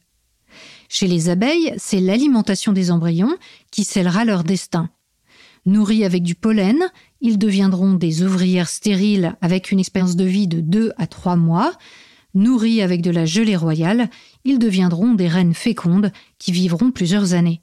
Chez 0.94 1.06
les 1.06 1.30
abeilles, 1.30 1.72
c'est 1.78 2.00
l'alimentation 2.00 2.74
des 2.74 2.90
embryons 2.90 3.34
qui 3.70 3.82
scellera 3.82 4.26
leur 4.26 4.44
destin. 4.44 4.90
Nourris 5.64 6.04
avec 6.04 6.22
du 6.22 6.34
pollen, 6.34 6.84
ils 7.22 7.38
deviendront 7.38 7.94
des 7.94 8.22
ouvrières 8.22 8.68
stériles 8.68 9.34
avec 9.40 9.72
une 9.72 9.80
expérience 9.80 10.16
de 10.16 10.26
vie 10.26 10.48
de 10.48 10.60
2 10.60 10.92
à 10.98 11.06
3 11.06 11.36
mois. 11.36 11.72
Nourris 12.34 12.82
avec 12.82 13.00
de 13.00 13.10
la 13.10 13.24
gelée 13.24 13.56
royale, 13.56 14.10
ils 14.44 14.58
deviendront 14.58 15.14
des 15.14 15.28
reines 15.28 15.54
fécondes 15.54 16.12
qui 16.38 16.52
vivront 16.52 16.90
plusieurs 16.90 17.32
années. 17.32 17.62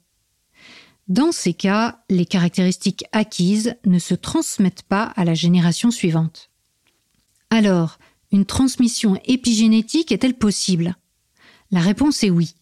Dans 1.07 1.31
ces 1.31 1.53
cas, 1.53 1.99
les 2.09 2.25
caractéristiques 2.25 3.05
acquises 3.11 3.75
ne 3.85 3.99
se 3.99 4.15
transmettent 4.15 4.87
pas 4.89 5.03
à 5.03 5.23
la 5.23 5.35
génération 5.35 5.91
suivante. 5.91 6.49
Alors, 7.51 7.99
une 8.31 8.45
transmission 8.45 9.21
épigénétique 9.25 10.11
est-elle 10.11 10.39
possible? 10.39 10.95
La 11.69 11.81
réponse 11.81 12.23
est 12.23 12.31
oui. 12.31 12.55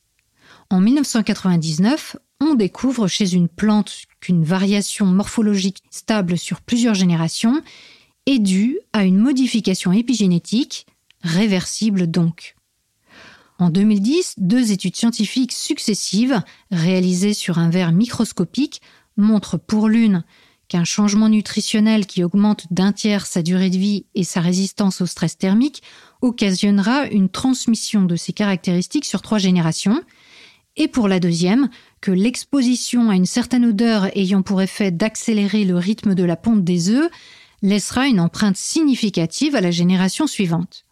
En 0.69 0.81
1999, 0.81 2.17
on 2.41 2.55
découvre 2.55 3.07
chez 3.07 3.33
une 3.33 3.47
plante 3.47 4.01
qu'une 4.19 4.43
variation 4.43 5.05
morphologique 5.05 5.81
stable 5.89 6.37
sur 6.37 6.61
plusieurs 6.61 6.93
générations 6.93 7.61
est 8.25 8.39
due 8.39 8.79
à 8.91 9.05
une 9.05 9.17
modification 9.17 9.93
épigénétique, 9.93 10.85
réversible 11.23 12.11
donc. 12.11 12.55
En 13.59 13.69
2010, 13.69 14.35
deux 14.37 14.71
études 14.71 14.97
scientifiques 14.97 15.53
successives, 15.53 16.41
réalisées 16.69 17.33
sur 17.33 17.57
un 17.57 17.69
verre 17.69 17.93
microscopique, 17.93 18.81
montrent 19.15 19.57
pour 19.57 19.87
l'une 19.87 20.23
qu'un 20.67 20.83
changement 20.83 21.29
nutritionnel 21.29 22.05
qui 22.05 22.23
augmente 22.23 22.67
d'un 22.71 22.91
tiers 22.91 23.25
sa 23.25 23.41
durée 23.41 23.69
de 23.69 23.77
vie 23.77 24.05
et 24.15 24.23
sa 24.23 24.41
résistance 24.41 25.01
au 25.01 25.05
stress 25.05 25.37
thermique 25.37 25.81
occasionnera 26.21 27.07
une 27.07 27.29
transmission 27.29 28.03
de 28.03 28.15
ces 28.15 28.33
caractéristiques 28.33 29.05
sur 29.05 29.21
trois 29.21 29.37
générations, 29.37 30.03
et 30.77 30.87
pour 30.87 31.07
la 31.07 31.19
deuxième, 31.19 31.69
que 32.01 32.11
l'exposition 32.11 33.09
à 33.09 33.15
une 33.15 33.25
certaine 33.25 33.65
odeur 33.65 34.15
ayant 34.15 34.43
pour 34.43 34.61
effet 34.61 34.91
d'accélérer 34.91 35.65
le 35.65 35.75
rythme 35.75 36.15
de 36.15 36.23
la 36.23 36.35
ponte 36.35 36.63
des 36.63 36.89
œufs 36.89 37.09
laissera 37.61 38.07
une 38.07 38.19
empreinte 38.19 38.57
significative 38.57 39.55
à 39.55 39.61
la 39.61 39.71
génération 39.71 40.27
suivante. 40.27 40.85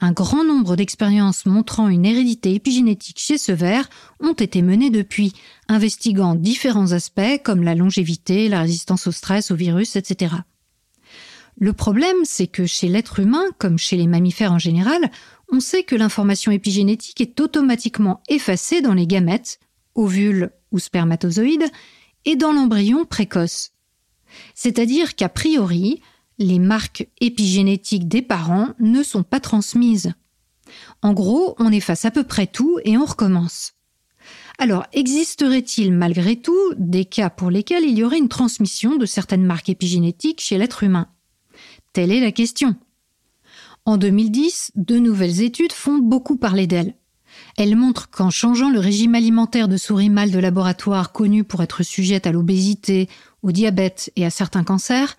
Un 0.00 0.12
grand 0.12 0.44
nombre 0.44 0.76
d'expériences 0.76 1.46
montrant 1.46 1.88
une 1.88 2.04
hérédité 2.04 2.54
épigénétique 2.54 3.18
chez 3.18 3.38
ce 3.38 3.52
ver 3.52 3.88
ont 4.20 4.32
été 4.32 4.60
menées 4.60 4.90
depuis, 4.90 5.32
investiguant 5.68 6.34
différents 6.34 6.92
aspects 6.92 7.42
comme 7.44 7.62
la 7.62 7.74
longévité, 7.74 8.48
la 8.48 8.62
résistance 8.62 9.06
au 9.06 9.12
stress, 9.12 9.50
au 9.50 9.56
virus, 9.56 9.96
etc. 9.96 10.34
Le 11.56 11.72
problème, 11.72 12.16
c'est 12.24 12.46
que 12.46 12.66
chez 12.66 12.88
l'être 12.88 13.20
humain, 13.20 13.44
comme 13.58 13.78
chez 13.78 13.96
les 13.96 14.06
mammifères 14.06 14.52
en 14.52 14.58
général, 14.58 15.10
on 15.52 15.60
sait 15.60 15.84
que 15.84 15.94
l'information 15.94 16.50
épigénétique 16.50 17.20
est 17.20 17.40
automatiquement 17.40 18.22
effacée 18.28 18.80
dans 18.80 18.94
les 18.94 19.06
gamètes, 19.06 19.60
ovules 19.94 20.50
ou 20.72 20.78
spermatozoïdes, 20.78 21.70
et 22.24 22.36
dans 22.36 22.52
l'embryon 22.52 23.04
précoce. 23.04 23.72
C'est-à-dire 24.54 25.14
qu'a 25.14 25.28
priori, 25.28 26.00
les 26.38 26.58
marques 26.58 27.08
épigénétiques 27.20 28.08
des 28.08 28.22
parents 28.22 28.70
ne 28.80 29.02
sont 29.02 29.22
pas 29.22 29.40
transmises. 29.40 30.12
En 31.02 31.12
gros, 31.12 31.54
on 31.58 31.70
efface 31.70 32.04
à 32.04 32.10
peu 32.10 32.24
près 32.24 32.46
tout 32.46 32.78
et 32.84 32.96
on 32.96 33.04
recommence. 33.04 33.74
Alors, 34.58 34.86
existerait-il 34.92 35.92
malgré 35.92 36.36
tout 36.36 36.74
des 36.76 37.04
cas 37.04 37.28
pour 37.28 37.50
lesquels 37.50 37.84
il 37.84 37.98
y 37.98 38.04
aurait 38.04 38.18
une 38.18 38.28
transmission 38.28 38.96
de 38.96 39.06
certaines 39.06 39.44
marques 39.44 39.68
épigénétiques 39.68 40.40
chez 40.40 40.58
l'être 40.58 40.82
humain? 40.82 41.08
Telle 41.94 42.10
est 42.10 42.20
la 42.20 42.32
question. 42.32 42.74
En 43.84 43.98
2010, 43.98 44.72
de 44.74 44.98
nouvelles 44.98 45.42
études 45.42 45.72
font 45.72 45.98
beaucoup 45.98 46.36
parler 46.36 46.66
d'elles. 46.66 46.96
Elles 47.56 47.76
montrent 47.76 48.10
qu'en 48.10 48.30
changeant 48.30 48.68
le 48.68 48.80
régime 48.80 49.14
alimentaire 49.14 49.68
de 49.68 49.76
souris 49.76 50.10
mâles 50.10 50.32
de 50.32 50.40
laboratoire 50.40 51.12
connues 51.12 51.44
pour 51.44 51.62
être 51.62 51.84
sujettes 51.84 52.26
à 52.26 52.32
l'obésité, 52.32 53.08
au 53.44 53.52
diabète 53.52 54.10
et 54.16 54.26
à 54.26 54.30
certains 54.30 54.64
cancers, 54.64 55.16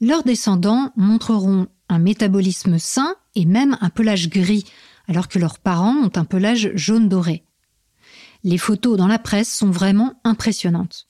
leurs 0.00 0.22
descendants 0.22 0.92
montreront 0.96 1.66
un 1.90 1.98
métabolisme 1.98 2.78
sain 2.78 3.16
et 3.34 3.44
même 3.44 3.76
un 3.82 3.90
pelage 3.90 4.30
gris, 4.30 4.64
alors 5.08 5.28
que 5.28 5.38
leurs 5.38 5.58
parents 5.58 5.94
ont 5.94 6.12
un 6.16 6.24
pelage 6.24 6.70
jaune 6.74 7.10
doré. 7.10 7.44
Les 8.44 8.56
photos 8.56 8.96
dans 8.96 9.08
la 9.08 9.18
presse 9.18 9.54
sont 9.54 9.70
vraiment 9.70 10.14
impressionnantes. 10.24 11.06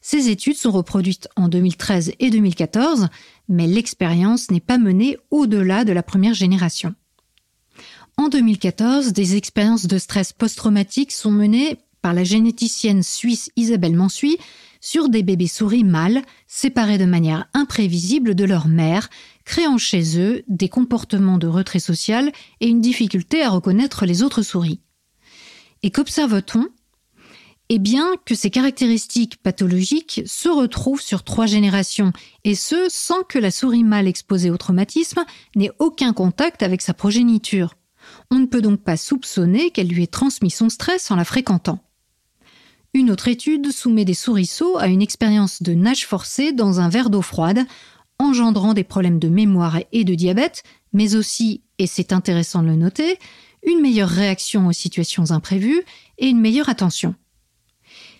Ces 0.00 0.28
études 0.28 0.56
sont 0.56 0.70
reproduites 0.70 1.28
en 1.34 1.48
2013 1.48 2.12
et 2.20 2.30
2014, 2.30 3.08
mais 3.48 3.66
l'expérience 3.66 4.50
n'est 4.50 4.60
pas 4.60 4.78
menée 4.78 5.18
au-delà 5.30 5.84
de 5.84 5.92
la 5.92 6.02
première 6.02 6.34
génération. 6.34 6.94
En 8.16 8.28
2014, 8.28 9.12
des 9.12 9.36
expériences 9.36 9.86
de 9.86 9.98
stress 9.98 10.32
post-traumatique 10.32 11.12
sont 11.12 11.32
menées 11.32 11.78
par 12.00 12.14
la 12.14 12.22
généticienne 12.22 13.02
suisse 13.02 13.50
Isabelle 13.56 13.96
Mansuy 13.96 14.36
sur 14.80 15.08
des 15.08 15.22
bébés 15.22 15.46
souris 15.46 15.84
mâles 15.84 16.22
séparés 16.46 16.98
de 16.98 17.06
manière 17.06 17.48
imprévisible 17.54 18.34
de 18.34 18.44
leur 18.44 18.68
mère, 18.68 19.08
créant 19.46 19.78
chez 19.78 20.20
eux 20.20 20.42
des 20.46 20.68
comportements 20.68 21.38
de 21.38 21.46
retrait 21.46 21.78
social 21.78 22.30
et 22.60 22.68
une 22.68 22.82
difficulté 22.82 23.42
à 23.42 23.48
reconnaître 23.48 24.04
les 24.04 24.22
autres 24.22 24.42
souris. 24.42 24.80
Et 25.82 25.90
qu'observe-t-on? 25.90 26.68
Eh 27.76 27.80
bien 27.80 28.12
que 28.24 28.36
ces 28.36 28.50
caractéristiques 28.50 29.42
pathologiques 29.42 30.22
se 30.26 30.48
retrouvent 30.48 31.00
sur 31.00 31.24
trois 31.24 31.46
générations, 31.46 32.12
et 32.44 32.54
ce 32.54 32.86
sans 32.88 33.24
que 33.24 33.40
la 33.40 33.50
souris 33.50 33.82
mâle 33.82 34.06
exposée 34.06 34.48
au 34.48 34.56
traumatisme 34.56 35.24
n'ait 35.56 35.72
aucun 35.80 36.12
contact 36.12 36.62
avec 36.62 36.82
sa 36.82 36.94
progéniture. 36.94 37.74
On 38.30 38.38
ne 38.38 38.46
peut 38.46 38.62
donc 38.62 38.84
pas 38.84 38.96
soupçonner 38.96 39.72
qu'elle 39.72 39.88
lui 39.88 40.04
ait 40.04 40.06
transmis 40.06 40.52
son 40.52 40.68
stress 40.68 41.10
en 41.10 41.16
la 41.16 41.24
fréquentant. 41.24 41.80
Une 42.94 43.10
autre 43.10 43.26
étude 43.26 43.72
soumet 43.72 44.04
des 44.04 44.14
souriceaux 44.14 44.78
à 44.78 44.86
une 44.86 45.02
expérience 45.02 45.60
de 45.60 45.74
nage 45.74 46.06
forcée 46.06 46.52
dans 46.52 46.78
un 46.78 46.88
verre 46.88 47.10
d'eau 47.10 47.22
froide, 47.22 47.66
engendrant 48.20 48.74
des 48.74 48.84
problèmes 48.84 49.18
de 49.18 49.28
mémoire 49.28 49.80
et 49.90 50.04
de 50.04 50.14
diabète, 50.14 50.62
mais 50.92 51.16
aussi, 51.16 51.62
et 51.78 51.88
c'est 51.88 52.12
intéressant 52.12 52.62
de 52.62 52.68
le 52.68 52.76
noter, 52.76 53.18
une 53.66 53.80
meilleure 53.80 54.10
réaction 54.10 54.68
aux 54.68 54.72
situations 54.72 55.32
imprévues 55.32 55.82
et 56.18 56.28
une 56.28 56.38
meilleure 56.38 56.68
attention. 56.68 57.16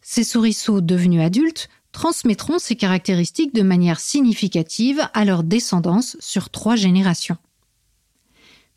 Ces 0.06 0.22
souriceaux 0.22 0.82
devenus 0.82 1.22
adultes 1.22 1.70
transmettront 1.90 2.58
ces 2.58 2.76
caractéristiques 2.76 3.54
de 3.54 3.62
manière 3.62 3.98
significative 3.98 5.00
à 5.14 5.24
leur 5.24 5.42
descendance 5.42 6.18
sur 6.20 6.50
trois 6.50 6.76
générations. 6.76 7.38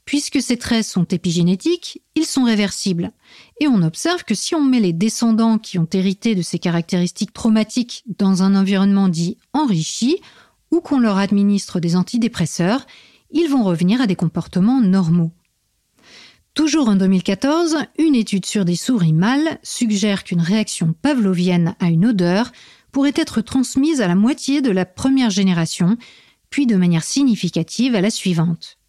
Puisque 0.06 0.42
ces 0.42 0.56
traits 0.56 0.86
sont 0.86 1.04
épigénétiques, 1.04 2.02
ils 2.16 2.26
sont 2.26 2.46
réversibles. 2.46 3.12
Et 3.60 3.68
on 3.68 3.82
observe 3.82 4.24
que 4.24 4.36
si 4.36 4.56
on 4.56 4.64
met 4.64 4.80
les 4.80 4.94
descendants 4.94 5.58
qui 5.58 5.78
ont 5.78 5.90
hérité 5.92 6.34
de 6.34 6.42
ces 6.42 6.60
caractéristiques 6.60 7.34
traumatiques 7.34 8.06
dans 8.18 8.42
un 8.42 8.56
environnement 8.56 9.10
dit 9.10 9.38
enrichi, 9.52 10.22
ou 10.72 10.80
qu'on 10.80 11.00
leur 11.00 11.18
administre 11.18 11.82
des 11.82 11.98
antidépresseurs, 11.98 12.88
ils 13.32 13.50
vont 13.50 13.64
revenir 13.64 14.00
à 14.00 14.08
des 14.08 14.16
comportements 14.16 14.80
normaux. 14.80 15.32
Toujours 16.58 16.90
en 16.90 16.96
2014, 16.96 17.78
une 18.00 18.16
étude 18.16 18.48
sur 18.48 18.66
des 18.66 18.76
souris 18.76 19.14
mâles 19.14 19.60
suggère 19.62 20.24
qu'une 20.24 20.42
réaction 20.42 20.96
pavlovienne 21.04 21.76
à 21.80 21.90
une 21.90 22.08
odeur 22.08 22.52
pourrait 22.92 23.14
être 23.16 23.42
transmise 23.42 24.02
à 24.02 24.08
la 24.08 24.16
moitié 24.16 24.64
de 24.64 24.72
la 24.72 24.84
première 24.86 25.30
génération, 25.30 25.98
puis 26.50 26.66
de 26.66 26.76
manière 26.76 27.04
significative 27.04 27.94
à 27.94 28.02
la 28.02 28.10
suivante. 28.10 28.80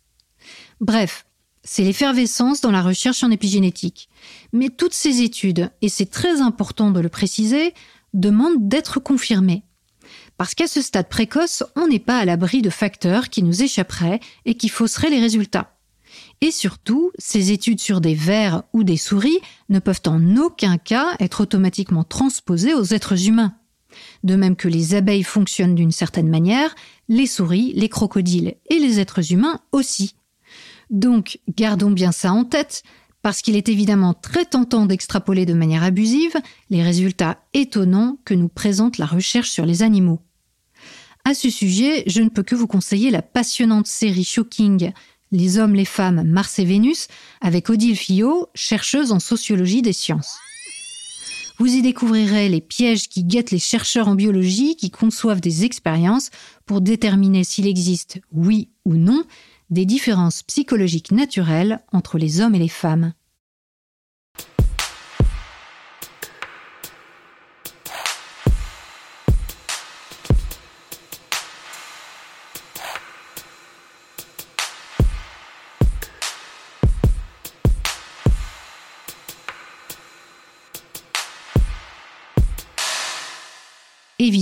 Bref, 0.81 1.27
c'est 1.63 1.85
l'effervescence 1.85 2.63
dans 2.63 2.71
la 2.71 2.81
recherche 2.81 3.23
en 3.23 3.31
épigénétique. 3.31 4.09
Mais 4.55 4.71
toutes 4.71 4.95
ces 4.95 5.21
études, 5.21 5.71
et 5.83 5.91
c'est 5.91 6.11
très 6.11 6.41
important 6.41 6.91
de 6.91 7.01
le 7.01 7.11
préciser, 7.11 7.75
demandent 8.15 8.67
d'être 8.67 8.99
confirmées. 8.99 9.63
Parce 10.39 10.55
qu'à 10.55 10.69
ce 10.69 10.81
stade 10.81 11.11
précoce, 11.11 11.63
on 11.77 11.87
n'est 11.87 11.99
pas 11.99 12.17
à 12.17 12.25
l'abri 12.25 12.63
de 12.63 12.71
facteurs 12.71 13.29
qui 13.29 13.43
nous 13.43 13.63
échapperaient 13.63 14.21
et 14.47 14.55
qui 14.55 14.71
fausseraient 14.71 15.11
les 15.11 15.21
résultats. 15.21 15.78
Et 16.41 16.51
surtout, 16.51 17.11
ces 17.19 17.51
études 17.51 17.81
sur 17.81 18.01
des 18.01 18.15
vers 18.15 18.63
ou 18.73 18.85
des 18.85 18.97
souris 18.97 19.39
ne 19.69 19.81
peuvent 19.81 20.03
en 20.07 20.37
aucun 20.37 20.79
cas 20.79 21.17
être 21.19 21.41
automatiquement 21.41 22.05
transposées 22.05 22.75
aux 22.75 22.85
êtres 22.85 23.27
humains. 23.29 23.55
De 24.23 24.37
même 24.37 24.55
que 24.55 24.69
les 24.69 24.95
abeilles 24.95 25.25
fonctionnent 25.25 25.75
d'une 25.75 25.93
certaine 25.93 26.29
manière, 26.29 26.75
les 27.09 27.27
souris, 27.27 27.73
les 27.75 27.89
crocodiles 27.89 28.55
et 28.71 28.79
les 28.79 29.01
êtres 29.01 29.33
humains 29.33 29.61
aussi. 29.73 30.15
Donc, 30.91 31.41
gardons 31.57 31.91
bien 31.91 32.13
ça 32.13 32.33
en 32.33 32.45
tête, 32.45 32.83
parce 33.23 33.43
qu'il 33.43 33.57
est 33.57 33.69
évidemment 33.69 34.15
très 34.15 34.45
tentant 34.45 34.87
d'extrapoler 34.87 35.45
de 35.45 35.55
manière 35.55 35.83
abusive 35.83 36.35
les 36.71 36.83
résultats 36.83 37.43
étonnants 37.53 38.19
que 38.25 38.35
nous 38.35 38.49
présente 38.49 38.99
la 38.99 39.07
recherche 39.07 39.51
sur 39.51 39.67
les 39.67 39.83
animaux. 39.83 40.21
À 41.25 41.35
ce 41.35 41.51
sujet, 41.51 42.05
je 42.07 42.23
ne 42.23 42.29
peux 42.29 42.43
que 42.43 42.55
vous 42.55 42.67
conseiller 42.67 43.11
la 43.11 43.23
passionnante 43.23 43.87
série 43.87 44.25
Shocking 44.25 44.93
Les 45.31 45.59
hommes, 45.59 45.75
les 45.75 45.85
femmes, 45.85 46.23
Mars 46.23 46.59
et 46.59 46.65
Vénus 46.65 47.09
avec 47.41 47.69
Odile 47.71 47.97
Fillot, 47.97 48.49
chercheuse 48.55 49.13
en 49.13 49.21
sociologie 49.21 49.83
des 49.83 49.93
sciences. 49.93 50.39
Vous 51.59 51.75
y 51.75 51.83
découvrirez 51.83 52.49
les 52.49 52.61
pièges 52.61 53.09
qui 53.09 53.25
guettent 53.25 53.51
les 53.51 53.59
chercheurs 53.59 54.07
en 54.07 54.15
biologie 54.15 54.77
qui 54.77 54.91
conçoivent 54.91 55.41
des 55.41 55.65
expériences 55.65 56.31
pour 56.67 56.81
déterminer 56.81 57.43
s'il 57.43 57.67
existe, 57.67 58.21
oui 58.33 58.71
ou 58.85 58.95
non, 58.95 59.25
des 59.69 59.85
différences 59.85 60.45
psychologiques 60.45 61.11
naturelles 61.11 61.83
entre 61.93 62.17
les 62.17 62.41
hommes 62.41 62.55
et 62.55 62.61
les 62.61 62.69
femmes. 62.69 63.13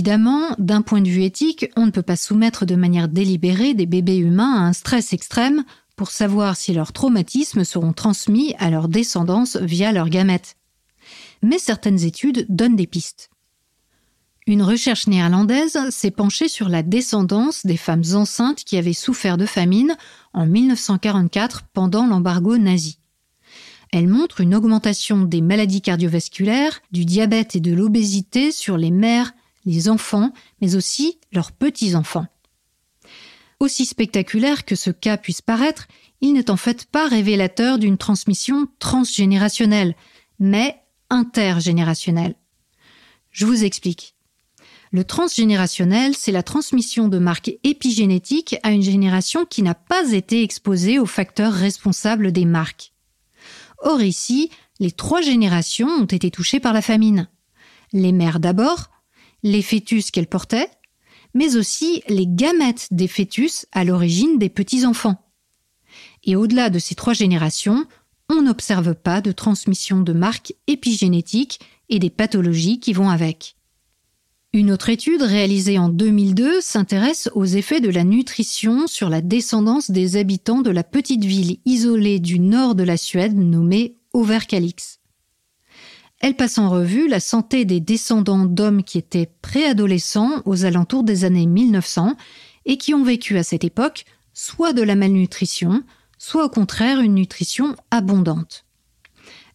Évidemment, 0.07 0.55
d'un 0.57 0.83
point 0.83 1.01
de 1.01 1.09
vue 1.09 1.23
éthique, 1.23 1.69
on 1.75 1.85
ne 1.85 1.91
peut 1.91 2.01
pas 2.01 2.15
soumettre 2.15 2.65
de 2.65 2.75
manière 2.75 3.09
délibérée 3.09 3.73
des 3.73 3.85
bébés 3.85 4.15
humains 4.15 4.55
à 4.55 4.65
un 4.65 4.71
stress 4.71 5.11
extrême 5.11 5.65
pour 5.97 6.11
savoir 6.11 6.55
si 6.55 6.71
leurs 6.71 6.93
traumatismes 6.93 7.65
seront 7.65 7.91
transmis 7.91 8.55
à 8.57 8.69
leur 8.69 8.87
descendance 8.87 9.57
via 9.57 9.91
leurs 9.91 10.07
gamètes. 10.07 10.55
Mais 11.43 11.59
certaines 11.59 12.05
études 12.05 12.45
donnent 12.47 12.77
des 12.77 12.87
pistes. 12.87 13.29
Une 14.45 14.63
recherche 14.63 15.07
néerlandaise 15.07 15.77
s'est 15.89 16.11
penchée 16.11 16.47
sur 16.47 16.69
la 16.69 16.83
descendance 16.83 17.65
des 17.65 17.75
femmes 17.75 18.05
enceintes 18.13 18.63
qui 18.63 18.77
avaient 18.77 18.93
souffert 18.93 19.35
de 19.35 19.45
famine 19.45 19.97
en 20.31 20.45
1944 20.45 21.63
pendant 21.73 22.07
l'embargo 22.07 22.57
nazi. 22.57 22.99
Elle 23.91 24.07
montre 24.07 24.39
une 24.39 24.55
augmentation 24.55 25.25
des 25.25 25.41
maladies 25.41 25.81
cardiovasculaires, 25.81 26.79
du 26.93 27.03
diabète 27.03 27.57
et 27.57 27.59
de 27.59 27.73
l'obésité 27.73 28.53
sur 28.53 28.77
les 28.77 28.91
mères 28.91 29.33
les 29.67 29.89
enfants, 29.89 30.33
mais 30.61 30.75
aussi 30.75 31.19
leurs 31.31 31.51
petits-enfants. 31.51 32.25
Aussi 33.59 33.85
spectaculaire 33.85 34.65
que 34.65 34.75
ce 34.75 34.89
cas 34.89 35.17
puisse 35.17 35.41
paraître, 35.41 35.87
il 36.21 36.33
n'est 36.33 36.49
en 36.49 36.57
fait 36.57 36.85
pas 36.85 37.07
révélateur 37.07 37.77
d'une 37.77 37.97
transmission 37.97 38.67
transgénérationnelle, 38.79 39.95
mais 40.39 40.81
intergénérationnelle. 41.09 42.35
Je 43.31 43.45
vous 43.45 43.63
explique. 43.63 44.15
Le 44.91 45.03
transgénérationnel, 45.03 46.15
c'est 46.15 46.31
la 46.31 46.43
transmission 46.43 47.09
de 47.09 47.19
marques 47.19 47.51
épigénétiques 47.63 48.55
à 48.63 48.71
une 48.71 48.81
génération 48.81 49.45
qui 49.45 49.61
n'a 49.63 49.75
pas 49.75 50.13
été 50.13 50.43
exposée 50.43 50.97
aux 50.97 51.05
facteurs 51.05 51.53
responsables 51.53 52.31
des 52.31 52.45
marques. 52.45 52.93
Or 53.79 54.01
ici, 54.01 54.49
les 54.79 54.91
trois 54.91 55.21
générations 55.21 55.89
ont 55.89 56.05
été 56.05 56.31
touchées 56.31 56.61
par 56.61 56.73
la 56.73 56.81
famine. 56.81 57.27
Les 57.91 58.13
mères 58.13 58.39
d'abord, 58.39 58.89
les 59.51 59.61
fœtus 59.61 60.11
qu'elle 60.11 60.27
portait, 60.27 60.69
mais 61.33 61.55
aussi 61.55 62.03
les 62.07 62.27
gamètes 62.27 62.87
des 62.91 63.07
fœtus 63.07 63.65
à 63.71 63.83
l'origine 63.83 64.37
des 64.37 64.49
petits-enfants. 64.49 65.17
Et 66.23 66.35
au-delà 66.35 66.69
de 66.69 66.79
ces 66.79 66.95
trois 66.95 67.13
générations, 67.13 67.85
on 68.29 68.41
n'observe 68.41 68.93
pas 68.95 69.21
de 69.21 69.31
transmission 69.31 70.01
de 70.01 70.13
marques 70.13 70.53
épigénétiques 70.67 71.59
et 71.89 71.99
des 71.99 72.09
pathologies 72.09 72.79
qui 72.79 72.93
vont 72.93 73.09
avec. 73.09 73.55
Une 74.53 74.71
autre 74.71 74.89
étude 74.89 75.21
réalisée 75.21 75.77
en 75.77 75.89
2002 75.89 76.61
s'intéresse 76.61 77.29
aux 77.35 77.45
effets 77.45 77.81
de 77.81 77.89
la 77.89 78.03
nutrition 78.03 78.87
sur 78.87 79.09
la 79.09 79.21
descendance 79.21 79.91
des 79.91 80.17
habitants 80.17 80.61
de 80.61 80.71
la 80.71 80.83
petite 80.83 81.23
ville 81.23 81.59
isolée 81.65 82.19
du 82.19 82.39
nord 82.39 82.75
de 82.75 82.83
la 82.83 82.97
Suède 82.97 83.37
nommée 83.37 83.97
Overcalix. 84.13 84.96
Elle 86.19 86.35
passe 86.35 86.57
en 86.57 86.69
revue 86.69 87.07
la 87.07 87.19
santé 87.19 87.63
des 87.63 87.79
descendants 87.79 88.45
d'hommes 88.45 88.83
qui 88.83 88.97
étaient 88.97 89.29
préadolescents 89.41 90.41
aux 90.45 90.65
alentours 90.65 91.03
des 91.03 91.25
années 91.25 91.45
1900 91.45 92.15
et 92.65 92.77
qui 92.77 92.93
ont 92.93 93.03
vécu 93.03 93.37
à 93.37 93.43
cette 93.43 93.63
époque 93.63 94.05
soit 94.33 94.73
de 94.73 94.81
la 94.81 94.95
malnutrition, 94.95 95.83
soit 96.17 96.45
au 96.45 96.49
contraire 96.49 96.99
une 96.99 97.15
nutrition 97.15 97.75
abondante. 97.91 98.65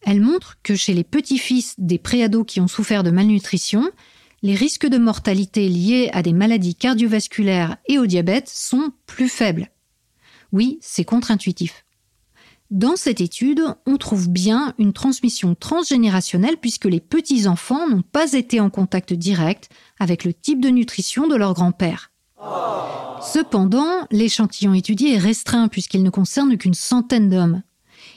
Elle 0.02 0.20
montre 0.20 0.58
que 0.62 0.74
chez 0.74 0.94
les 0.94 1.04
petits-fils 1.04 1.74
des 1.78 1.98
préados 1.98 2.44
qui 2.44 2.60
ont 2.60 2.68
souffert 2.68 3.02
de 3.02 3.10
malnutrition, 3.10 3.90
les 4.42 4.54
risques 4.54 4.88
de 4.88 4.98
mortalité 4.98 5.68
liés 5.68 6.10
à 6.12 6.22
des 6.22 6.32
maladies 6.32 6.74
cardiovasculaires 6.74 7.76
et 7.86 7.98
au 7.98 8.06
diabète 8.06 8.48
sont 8.48 8.92
plus 9.06 9.28
faibles. 9.28 9.70
Oui, 10.50 10.78
c'est 10.80 11.04
contre-intuitif. 11.04 11.81
Dans 12.72 12.96
cette 12.96 13.20
étude, 13.20 13.62
on 13.86 13.98
trouve 13.98 14.30
bien 14.30 14.72
une 14.78 14.94
transmission 14.94 15.54
transgénérationnelle 15.54 16.56
puisque 16.56 16.86
les 16.86 17.00
petits-enfants 17.00 17.86
n'ont 17.86 18.00
pas 18.00 18.32
été 18.32 18.60
en 18.60 18.70
contact 18.70 19.12
direct 19.12 19.68
avec 20.00 20.24
le 20.24 20.32
type 20.32 20.62
de 20.62 20.70
nutrition 20.70 21.28
de 21.28 21.36
leur 21.36 21.52
grand-père. 21.52 22.12
Cependant, 23.20 24.06
l'échantillon 24.10 24.72
étudié 24.72 25.16
est 25.16 25.18
restreint 25.18 25.68
puisqu'il 25.68 26.02
ne 26.02 26.08
concerne 26.08 26.56
qu'une 26.56 26.72
centaine 26.72 27.28
d'hommes. 27.28 27.60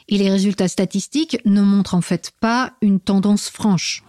Et 0.07 0.17
les 0.17 0.29
résultats 0.29 0.69
statistiques 0.69 1.37
ne 1.43 1.61
montrent 1.61 1.95
en 1.95 2.01
fait 2.01 2.31
pas 2.39 2.71
une 2.81 3.01
tendance 3.01 3.49
franche. 3.49 4.05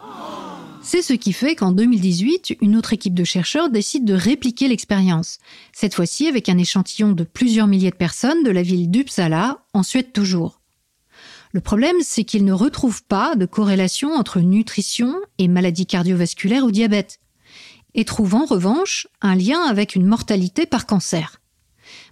C'est 0.88 1.02
ce 1.02 1.14
qui 1.14 1.32
fait 1.32 1.56
qu'en 1.56 1.72
2018, 1.72 2.58
une 2.60 2.76
autre 2.76 2.92
équipe 2.92 3.12
de 3.12 3.24
chercheurs 3.24 3.70
décide 3.70 4.04
de 4.04 4.14
répliquer 4.14 4.68
l'expérience, 4.68 5.38
cette 5.72 5.96
fois-ci 5.96 6.28
avec 6.28 6.48
un 6.48 6.58
échantillon 6.58 7.10
de 7.10 7.24
plusieurs 7.24 7.66
milliers 7.66 7.90
de 7.90 7.96
personnes 7.96 8.44
de 8.44 8.52
la 8.52 8.62
ville 8.62 8.88
d'Uppsala, 8.88 9.64
en 9.72 9.82
Suède 9.82 10.12
toujours. 10.12 10.60
Le 11.50 11.60
problème, 11.60 11.96
c'est 12.02 12.22
qu'ils 12.22 12.44
ne 12.44 12.52
retrouvent 12.52 13.02
pas 13.02 13.34
de 13.34 13.46
corrélation 13.46 14.12
entre 14.12 14.38
nutrition 14.38 15.12
et 15.38 15.48
maladies 15.48 15.86
cardiovasculaires 15.86 16.64
ou 16.64 16.70
diabète, 16.70 17.18
et 17.94 18.04
trouvent 18.04 18.36
en 18.36 18.44
revanche 18.44 19.08
un 19.20 19.34
lien 19.34 19.62
avec 19.62 19.96
une 19.96 20.06
mortalité 20.06 20.66
par 20.66 20.86
cancer. 20.86 21.40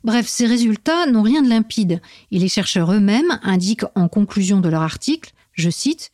Bref, 0.02 0.26
ces 0.26 0.46
résultats 0.46 1.06
n'ont 1.06 1.22
rien 1.22 1.42
de 1.42 1.48
limpide, 1.48 2.02
et 2.32 2.40
les 2.40 2.48
chercheurs 2.48 2.92
eux-mêmes 2.92 3.38
indiquent 3.44 3.86
en 3.94 4.08
conclusion 4.08 4.60
de 4.60 4.68
leur 4.68 4.82
article, 4.82 5.32
je 5.52 5.70
cite, 5.70 6.10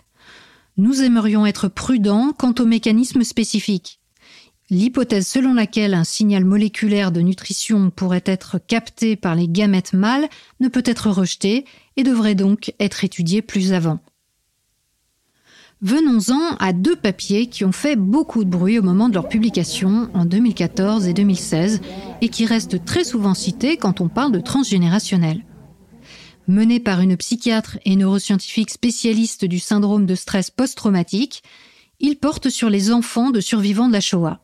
nous 0.81 1.03
aimerions 1.03 1.47
être 1.47 1.69
prudents 1.69 2.33
quant 2.37 2.55
aux 2.59 2.65
mécanismes 2.65 3.23
spécifiques. 3.23 4.01
L'hypothèse 4.71 5.27
selon 5.27 5.53
laquelle 5.53 5.95
un 5.95 6.05
signal 6.05 6.45
moléculaire 6.45 7.13
de 7.13 7.21
nutrition 7.21 7.91
pourrait 7.91 8.23
être 8.25 8.59
capté 8.59 9.17
par 9.17 9.35
les 9.35 9.49
gamètes 9.49 9.93
mâles 9.93 10.29
ne 10.61 10.69
peut 10.69 10.83
être 10.87 11.11
rejetée 11.11 11.65
et 11.97 12.03
devrait 12.03 12.35
donc 12.35 12.73
être 12.79 13.05
étudiée 13.05 13.43
plus 13.43 13.73
avant. 13.73 13.99
Venons-en 15.83 16.57
à 16.59 16.73
deux 16.73 16.97
papiers 16.97 17.47
qui 17.47 17.65
ont 17.65 17.73
fait 17.73 17.97
beaucoup 17.97 18.45
de 18.45 18.51
bruit 18.51 18.79
au 18.79 18.83
moment 18.83 19.09
de 19.09 19.15
leur 19.15 19.29
publication 19.29 20.09
en 20.15 20.25
2014 20.25 21.07
et 21.09 21.15
2016 21.15 21.81
et 22.21 22.29
qui 22.29 22.47
restent 22.47 22.85
très 22.85 23.05
souvent 23.05 23.35
cités 23.35 23.77
quand 23.77 24.01
on 24.01 24.09
parle 24.09 24.33
de 24.33 24.41
transgénérationnel 24.41 25.43
menée 26.51 26.81
par 26.81 27.01
une 27.01 27.17
psychiatre 27.17 27.79
et 27.85 27.97
neuroscientifique 27.97 28.71
spécialiste 28.71 29.45
du 29.45 29.59
syndrome 29.59 30.05
de 30.05 30.15
stress 30.15 30.51
post-traumatique, 30.51 31.43
il 32.01 32.17
porte 32.17 32.51
sur 32.51 32.69
les 32.69 32.93
enfants 32.93 33.31
de 33.31 33.41
survivants 33.41 33.89
de 33.89 33.95
la 33.95 34.01
Shoah. 34.01 34.41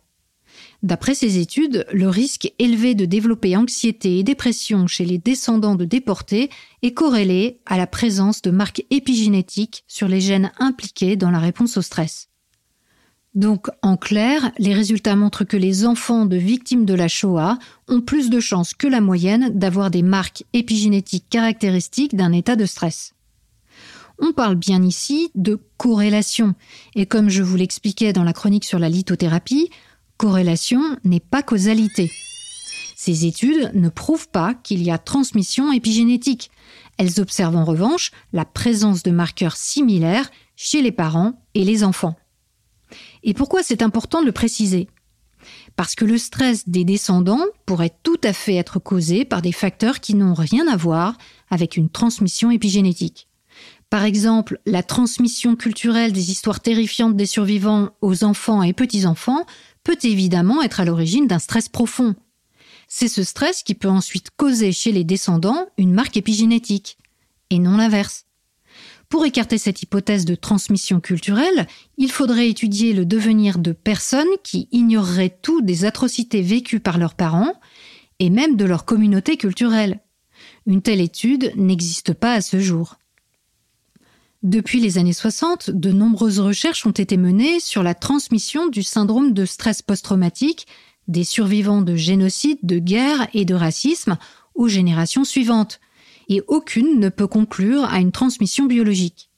D'après 0.82 1.14
ces 1.14 1.38
études, 1.38 1.86
le 1.92 2.08
risque 2.08 2.52
élevé 2.58 2.94
de 2.94 3.06
développer 3.06 3.56
anxiété 3.56 4.18
et 4.18 4.22
dépression 4.22 4.86
chez 4.86 5.04
les 5.04 5.18
descendants 5.18 5.74
de 5.74 5.84
déportés 5.84 6.50
est 6.82 6.92
corrélé 6.92 7.60
à 7.66 7.76
la 7.76 7.86
présence 7.86 8.42
de 8.42 8.50
marques 8.50 8.84
épigénétiques 8.90 9.84
sur 9.86 10.06
les 10.06 10.20
gènes 10.20 10.52
impliqués 10.58 11.16
dans 11.16 11.30
la 11.30 11.38
réponse 11.38 11.76
au 11.76 11.82
stress. 11.82 12.28
Donc, 13.36 13.68
en 13.82 13.98
clair, 13.98 14.50
les 14.58 14.72
résultats 14.72 15.14
montrent 15.14 15.44
que 15.44 15.58
les 15.58 15.84
enfants 15.84 16.24
de 16.24 16.36
victimes 16.36 16.86
de 16.86 16.94
la 16.94 17.06
Shoah 17.06 17.58
ont 17.86 18.00
plus 18.00 18.30
de 18.30 18.40
chances 18.40 18.72
que 18.72 18.86
la 18.86 19.02
moyenne 19.02 19.50
d'avoir 19.50 19.90
des 19.90 20.00
marques 20.00 20.44
épigénétiques 20.54 21.26
caractéristiques 21.28 22.16
d'un 22.16 22.32
état 22.32 22.56
de 22.56 22.64
stress. 22.64 23.12
On 24.18 24.32
parle 24.32 24.54
bien 24.54 24.82
ici 24.82 25.30
de 25.34 25.60
corrélation, 25.76 26.54
et 26.94 27.04
comme 27.04 27.28
je 27.28 27.42
vous 27.42 27.56
l'expliquais 27.56 28.14
dans 28.14 28.24
la 28.24 28.32
chronique 28.32 28.64
sur 28.64 28.78
la 28.78 28.88
lithothérapie, 28.88 29.68
corrélation 30.16 30.80
n'est 31.04 31.20
pas 31.20 31.42
causalité. 31.42 32.10
Ces 32.96 33.26
études 33.26 33.70
ne 33.74 33.90
prouvent 33.90 34.30
pas 34.30 34.54
qu'il 34.54 34.82
y 34.82 34.90
a 34.90 34.96
transmission 34.96 35.72
épigénétique. 35.72 36.50
Elles 36.96 37.20
observent 37.20 37.56
en 37.56 37.66
revanche 37.66 38.12
la 38.32 38.46
présence 38.46 39.02
de 39.02 39.10
marqueurs 39.10 39.58
similaires 39.58 40.30
chez 40.56 40.80
les 40.80 40.92
parents 40.92 41.38
et 41.52 41.64
les 41.64 41.84
enfants. 41.84 42.16
Et 43.26 43.34
pourquoi 43.34 43.62
c'est 43.62 43.82
important 43.82 44.22
de 44.22 44.26
le 44.26 44.32
préciser? 44.32 44.88
Parce 45.74 45.94
que 45.94 46.04
le 46.04 46.16
stress 46.16 46.68
des 46.68 46.84
descendants 46.84 47.44
pourrait 47.66 47.94
tout 48.02 48.20
à 48.24 48.32
fait 48.32 48.54
être 48.54 48.78
causé 48.78 49.24
par 49.24 49.42
des 49.42 49.52
facteurs 49.52 50.00
qui 50.00 50.14
n'ont 50.14 50.32
rien 50.32 50.66
à 50.68 50.76
voir 50.76 51.18
avec 51.50 51.76
une 51.76 51.90
transmission 51.90 52.50
épigénétique. 52.50 53.28
Par 53.90 54.04
exemple, 54.04 54.60
la 54.64 54.82
transmission 54.82 55.56
culturelle 55.56 56.12
des 56.12 56.30
histoires 56.30 56.60
terrifiantes 56.60 57.16
des 57.16 57.26
survivants 57.26 57.90
aux 58.00 58.24
enfants 58.24 58.62
et 58.62 58.72
petits-enfants 58.72 59.44
peut 59.84 59.98
évidemment 60.02 60.62
être 60.62 60.80
à 60.80 60.84
l'origine 60.84 61.26
d'un 61.26 61.38
stress 61.38 61.68
profond. 61.68 62.14
C'est 62.88 63.08
ce 63.08 63.24
stress 63.24 63.62
qui 63.62 63.74
peut 63.74 63.88
ensuite 63.88 64.30
causer 64.36 64.72
chez 64.72 64.92
les 64.92 65.04
descendants 65.04 65.66
une 65.78 65.92
marque 65.92 66.16
épigénétique, 66.16 66.96
et 67.50 67.58
non 67.58 67.76
l'inverse. 67.76 68.25
Pour 69.08 69.24
écarter 69.24 69.56
cette 69.56 69.82
hypothèse 69.82 70.24
de 70.24 70.34
transmission 70.34 71.00
culturelle, 71.00 71.68
il 71.96 72.10
faudrait 72.10 72.48
étudier 72.48 72.92
le 72.92 73.06
devenir 73.06 73.58
de 73.58 73.72
personnes 73.72 74.26
qui 74.42 74.68
ignoreraient 74.72 75.38
tout 75.42 75.62
des 75.62 75.84
atrocités 75.84 76.42
vécues 76.42 76.80
par 76.80 76.98
leurs 76.98 77.14
parents 77.14 77.54
et 78.18 78.30
même 78.30 78.56
de 78.56 78.64
leur 78.64 78.84
communauté 78.84 79.36
culturelle. 79.36 80.00
Une 80.66 80.82
telle 80.82 81.00
étude 81.00 81.52
n'existe 81.56 82.14
pas 82.14 82.32
à 82.32 82.40
ce 82.40 82.58
jour. 82.58 82.96
Depuis 84.42 84.80
les 84.80 84.98
années 84.98 85.12
60, 85.12 85.70
de 85.70 85.92
nombreuses 85.92 86.40
recherches 86.40 86.86
ont 86.86 86.90
été 86.90 87.16
menées 87.16 87.60
sur 87.60 87.82
la 87.82 87.94
transmission 87.94 88.66
du 88.66 88.82
syndrome 88.82 89.32
de 89.32 89.44
stress 89.44 89.82
post-traumatique 89.82 90.66
des 91.08 91.24
survivants 91.24 91.82
de 91.82 91.94
génocide, 91.94 92.58
de 92.62 92.78
guerre 92.78 93.28
et 93.32 93.44
de 93.44 93.54
racisme 93.54 94.18
aux 94.54 94.68
générations 94.68 95.24
suivantes, 95.24 95.80
et 96.28 96.42
aucune 96.48 96.98
ne 96.98 97.08
peut 97.08 97.26
conclure 97.26 97.84
à 97.84 98.00
une 98.00 98.12
transmission 98.12 98.66
biologique. 98.66 99.30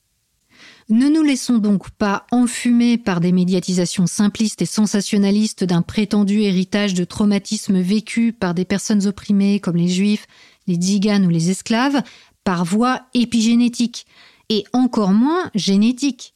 Ne 0.90 1.10
nous 1.10 1.22
laissons 1.22 1.58
donc 1.58 1.90
pas 1.90 2.24
enfumer 2.30 2.96
par 2.96 3.20
des 3.20 3.30
médiatisations 3.30 4.06
simplistes 4.06 4.62
et 4.62 4.66
sensationnalistes 4.66 5.64
d'un 5.64 5.82
prétendu 5.82 6.40
héritage 6.40 6.94
de 6.94 7.04
traumatismes 7.04 7.80
vécus 7.80 8.32
par 8.38 8.54
des 8.54 8.64
personnes 8.64 9.06
opprimées 9.06 9.60
comme 9.60 9.76
les 9.76 9.88
juifs, 9.88 10.26
les 10.66 10.76
tziganes 10.76 11.26
ou 11.26 11.28
les 11.28 11.50
esclaves 11.50 12.02
par 12.42 12.64
voie 12.64 13.02
épigénétique, 13.12 14.06
et 14.48 14.64
encore 14.72 15.12
moins 15.12 15.50
génétique, 15.54 16.34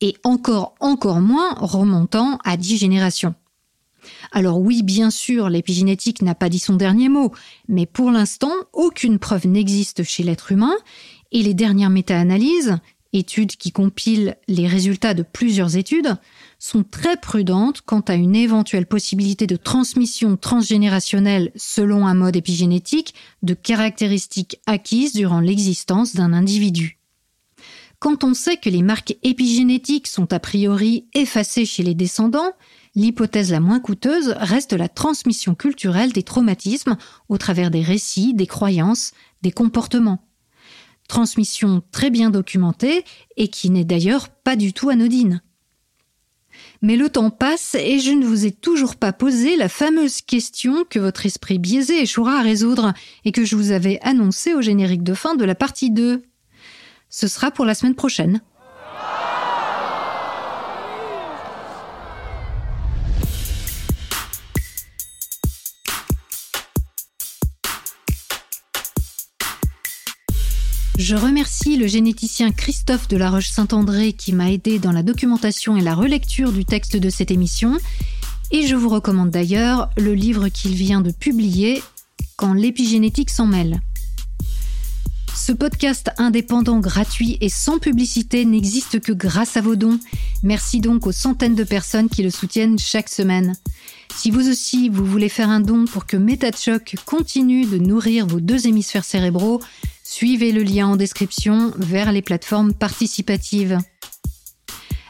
et 0.00 0.16
encore 0.24 0.74
encore 0.80 1.20
moins 1.20 1.52
remontant 1.56 2.38
à 2.44 2.56
dix 2.56 2.78
générations. 2.78 3.34
Alors 4.32 4.60
oui, 4.60 4.82
bien 4.82 5.10
sûr, 5.10 5.48
l'épigénétique 5.48 6.22
n'a 6.22 6.34
pas 6.34 6.48
dit 6.48 6.58
son 6.58 6.76
dernier 6.76 7.08
mot, 7.08 7.32
mais 7.68 7.86
pour 7.86 8.10
l'instant, 8.10 8.52
aucune 8.72 9.18
preuve 9.18 9.46
n'existe 9.46 10.02
chez 10.02 10.22
l'être 10.22 10.52
humain, 10.52 10.74
et 11.32 11.42
les 11.42 11.54
dernières 11.54 11.90
méta-analyses, 11.90 12.78
études 13.12 13.56
qui 13.56 13.72
compilent 13.72 14.36
les 14.48 14.66
résultats 14.66 15.14
de 15.14 15.22
plusieurs 15.22 15.76
études, 15.76 16.16
sont 16.58 16.84
très 16.84 17.16
prudentes 17.16 17.80
quant 17.80 18.00
à 18.00 18.14
une 18.14 18.36
éventuelle 18.36 18.86
possibilité 18.86 19.46
de 19.46 19.56
transmission 19.56 20.36
transgénérationnelle 20.36 21.50
selon 21.56 22.06
un 22.06 22.14
mode 22.14 22.36
épigénétique 22.36 23.14
de 23.42 23.54
caractéristiques 23.54 24.60
acquises 24.66 25.12
durant 25.12 25.40
l'existence 25.40 26.14
d'un 26.14 26.32
individu. 26.32 26.98
Quand 27.98 28.24
on 28.24 28.32
sait 28.32 28.56
que 28.56 28.70
les 28.70 28.82
marques 28.82 29.16
épigénétiques 29.22 30.06
sont 30.06 30.32
a 30.32 30.40
priori 30.40 31.06
effacées 31.12 31.66
chez 31.66 31.82
les 31.82 31.94
descendants, 31.94 32.52
l'hypothèse 32.94 33.50
la 33.50 33.60
moins 33.60 33.80
coûteuse 33.80 34.34
reste 34.38 34.72
la 34.72 34.88
transmission 34.88 35.54
culturelle 35.54 36.12
des 36.12 36.22
traumatismes 36.22 36.96
au 37.28 37.38
travers 37.38 37.70
des 37.70 37.82
récits, 37.82 38.34
des 38.34 38.46
croyances, 38.46 39.12
des 39.42 39.52
comportements. 39.52 40.26
Transmission 41.08 41.82
très 41.92 42.10
bien 42.10 42.30
documentée 42.30 43.04
et 43.36 43.48
qui 43.48 43.70
n'est 43.70 43.84
d'ailleurs 43.84 44.28
pas 44.28 44.56
du 44.56 44.72
tout 44.72 44.90
anodine. 44.90 45.42
Mais 46.82 46.96
le 46.96 47.10
temps 47.10 47.30
passe 47.30 47.74
et 47.74 47.98
je 47.98 48.12
ne 48.12 48.24
vous 48.24 48.46
ai 48.46 48.52
toujours 48.52 48.96
pas 48.96 49.12
posé 49.12 49.56
la 49.56 49.68
fameuse 49.68 50.22
question 50.22 50.84
que 50.88 50.98
votre 50.98 51.26
esprit 51.26 51.58
biaisé 51.58 52.02
échouera 52.02 52.38
à 52.38 52.42
résoudre 52.42 52.92
et 53.24 53.32
que 53.32 53.44
je 53.44 53.56
vous 53.56 53.70
avais 53.70 53.98
annoncée 54.02 54.54
au 54.54 54.62
générique 54.62 55.02
de 55.02 55.14
fin 55.14 55.34
de 55.34 55.44
la 55.44 55.54
partie 55.54 55.90
2. 55.90 56.22
Ce 57.08 57.28
sera 57.28 57.50
pour 57.50 57.64
la 57.64 57.74
semaine 57.74 57.94
prochaine. 57.94 58.40
Je 71.00 71.16
remercie 71.16 71.78
le 71.78 71.86
généticien 71.86 72.52
Christophe 72.52 73.08
de 73.08 73.16
la 73.16 73.30
Roche-Saint-André 73.30 74.12
qui 74.12 74.34
m'a 74.34 74.50
aidé 74.50 74.78
dans 74.78 74.92
la 74.92 75.02
documentation 75.02 75.78
et 75.78 75.80
la 75.80 75.94
relecture 75.94 76.52
du 76.52 76.66
texte 76.66 76.98
de 76.98 77.08
cette 77.08 77.30
émission. 77.30 77.78
Et 78.50 78.66
je 78.66 78.76
vous 78.76 78.90
recommande 78.90 79.30
d'ailleurs 79.30 79.88
le 79.96 80.12
livre 80.12 80.48
qu'il 80.48 80.74
vient 80.74 81.00
de 81.00 81.10
publier, 81.10 81.82
Quand 82.36 82.52
l'épigénétique 82.52 83.30
s'en 83.30 83.46
mêle. 83.46 83.80
Ce 85.42 85.52
podcast 85.52 86.10
indépendant, 86.18 86.80
gratuit 86.80 87.38
et 87.40 87.48
sans 87.48 87.78
publicité 87.78 88.44
n'existe 88.44 89.00
que 89.00 89.10
grâce 89.10 89.56
à 89.56 89.62
vos 89.62 89.74
dons. 89.74 89.98
Merci 90.42 90.80
donc 90.80 91.06
aux 91.06 91.12
centaines 91.12 91.54
de 91.54 91.64
personnes 91.64 92.10
qui 92.10 92.22
le 92.22 92.28
soutiennent 92.28 92.78
chaque 92.78 93.08
semaine. 93.08 93.56
Si 94.14 94.30
vous 94.30 94.50
aussi, 94.50 94.90
vous 94.90 95.06
voulez 95.06 95.30
faire 95.30 95.48
un 95.48 95.60
don 95.60 95.86
pour 95.86 96.04
que 96.04 96.18
MetaChoc 96.18 96.94
continue 97.06 97.64
de 97.64 97.78
nourrir 97.78 98.26
vos 98.26 98.38
deux 98.38 98.66
hémisphères 98.66 99.06
cérébraux, 99.06 99.62
suivez 100.04 100.52
le 100.52 100.62
lien 100.62 100.88
en 100.88 100.96
description 100.96 101.72
vers 101.78 102.12
les 102.12 102.22
plateformes 102.22 102.74
participatives. 102.74 103.78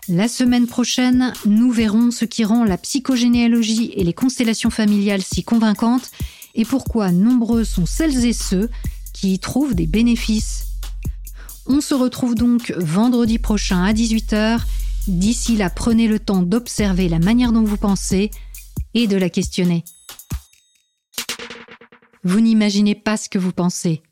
La 0.08 0.28
semaine 0.28 0.68
prochaine, 0.68 1.32
nous 1.44 1.72
verrons 1.72 2.12
ce 2.12 2.24
qui 2.24 2.44
rend 2.44 2.64
la 2.64 2.78
psychogénéalogie 2.78 3.90
et 3.96 4.04
les 4.04 4.14
constellations 4.14 4.70
familiales 4.70 5.22
si 5.22 5.42
convaincantes 5.42 6.12
et 6.54 6.64
pourquoi 6.64 7.10
nombreux 7.10 7.64
sont 7.64 7.86
celles 7.86 8.24
et 8.24 8.32
ceux 8.32 8.70
qui 9.12 9.34
y 9.34 9.38
trouvent 9.38 9.74
des 9.74 9.86
bénéfices. 9.86 10.66
On 11.66 11.80
se 11.80 11.94
retrouve 11.94 12.34
donc 12.34 12.72
vendredi 12.76 13.38
prochain 13.38 13.84
à 13.84 13.92
18h. 13.92 14.60
D'ici 15.06 15.56
là, 15.56 15.70
prenez 15.70 16.08
le 16.08 16.18
temps 16.18 16.42
d'observer 16.42 17.08
la 17.08 17.18
manière 17.18 17.52
dont 17.52 17.64
vous 17.64 17.76
pensez 17.76 18.30
et 18.94 19.06
de 19.06 19.16
la 19.16 19.30
questionner. 19.30 19.84
Vous 22.22 22.40
n'imaginez 22.40 22.94
pas 22.94 23.16
ce 23.16 23.28
que 23.28 23.38
vous 23.38 23.52
pensez. 23.52 24.02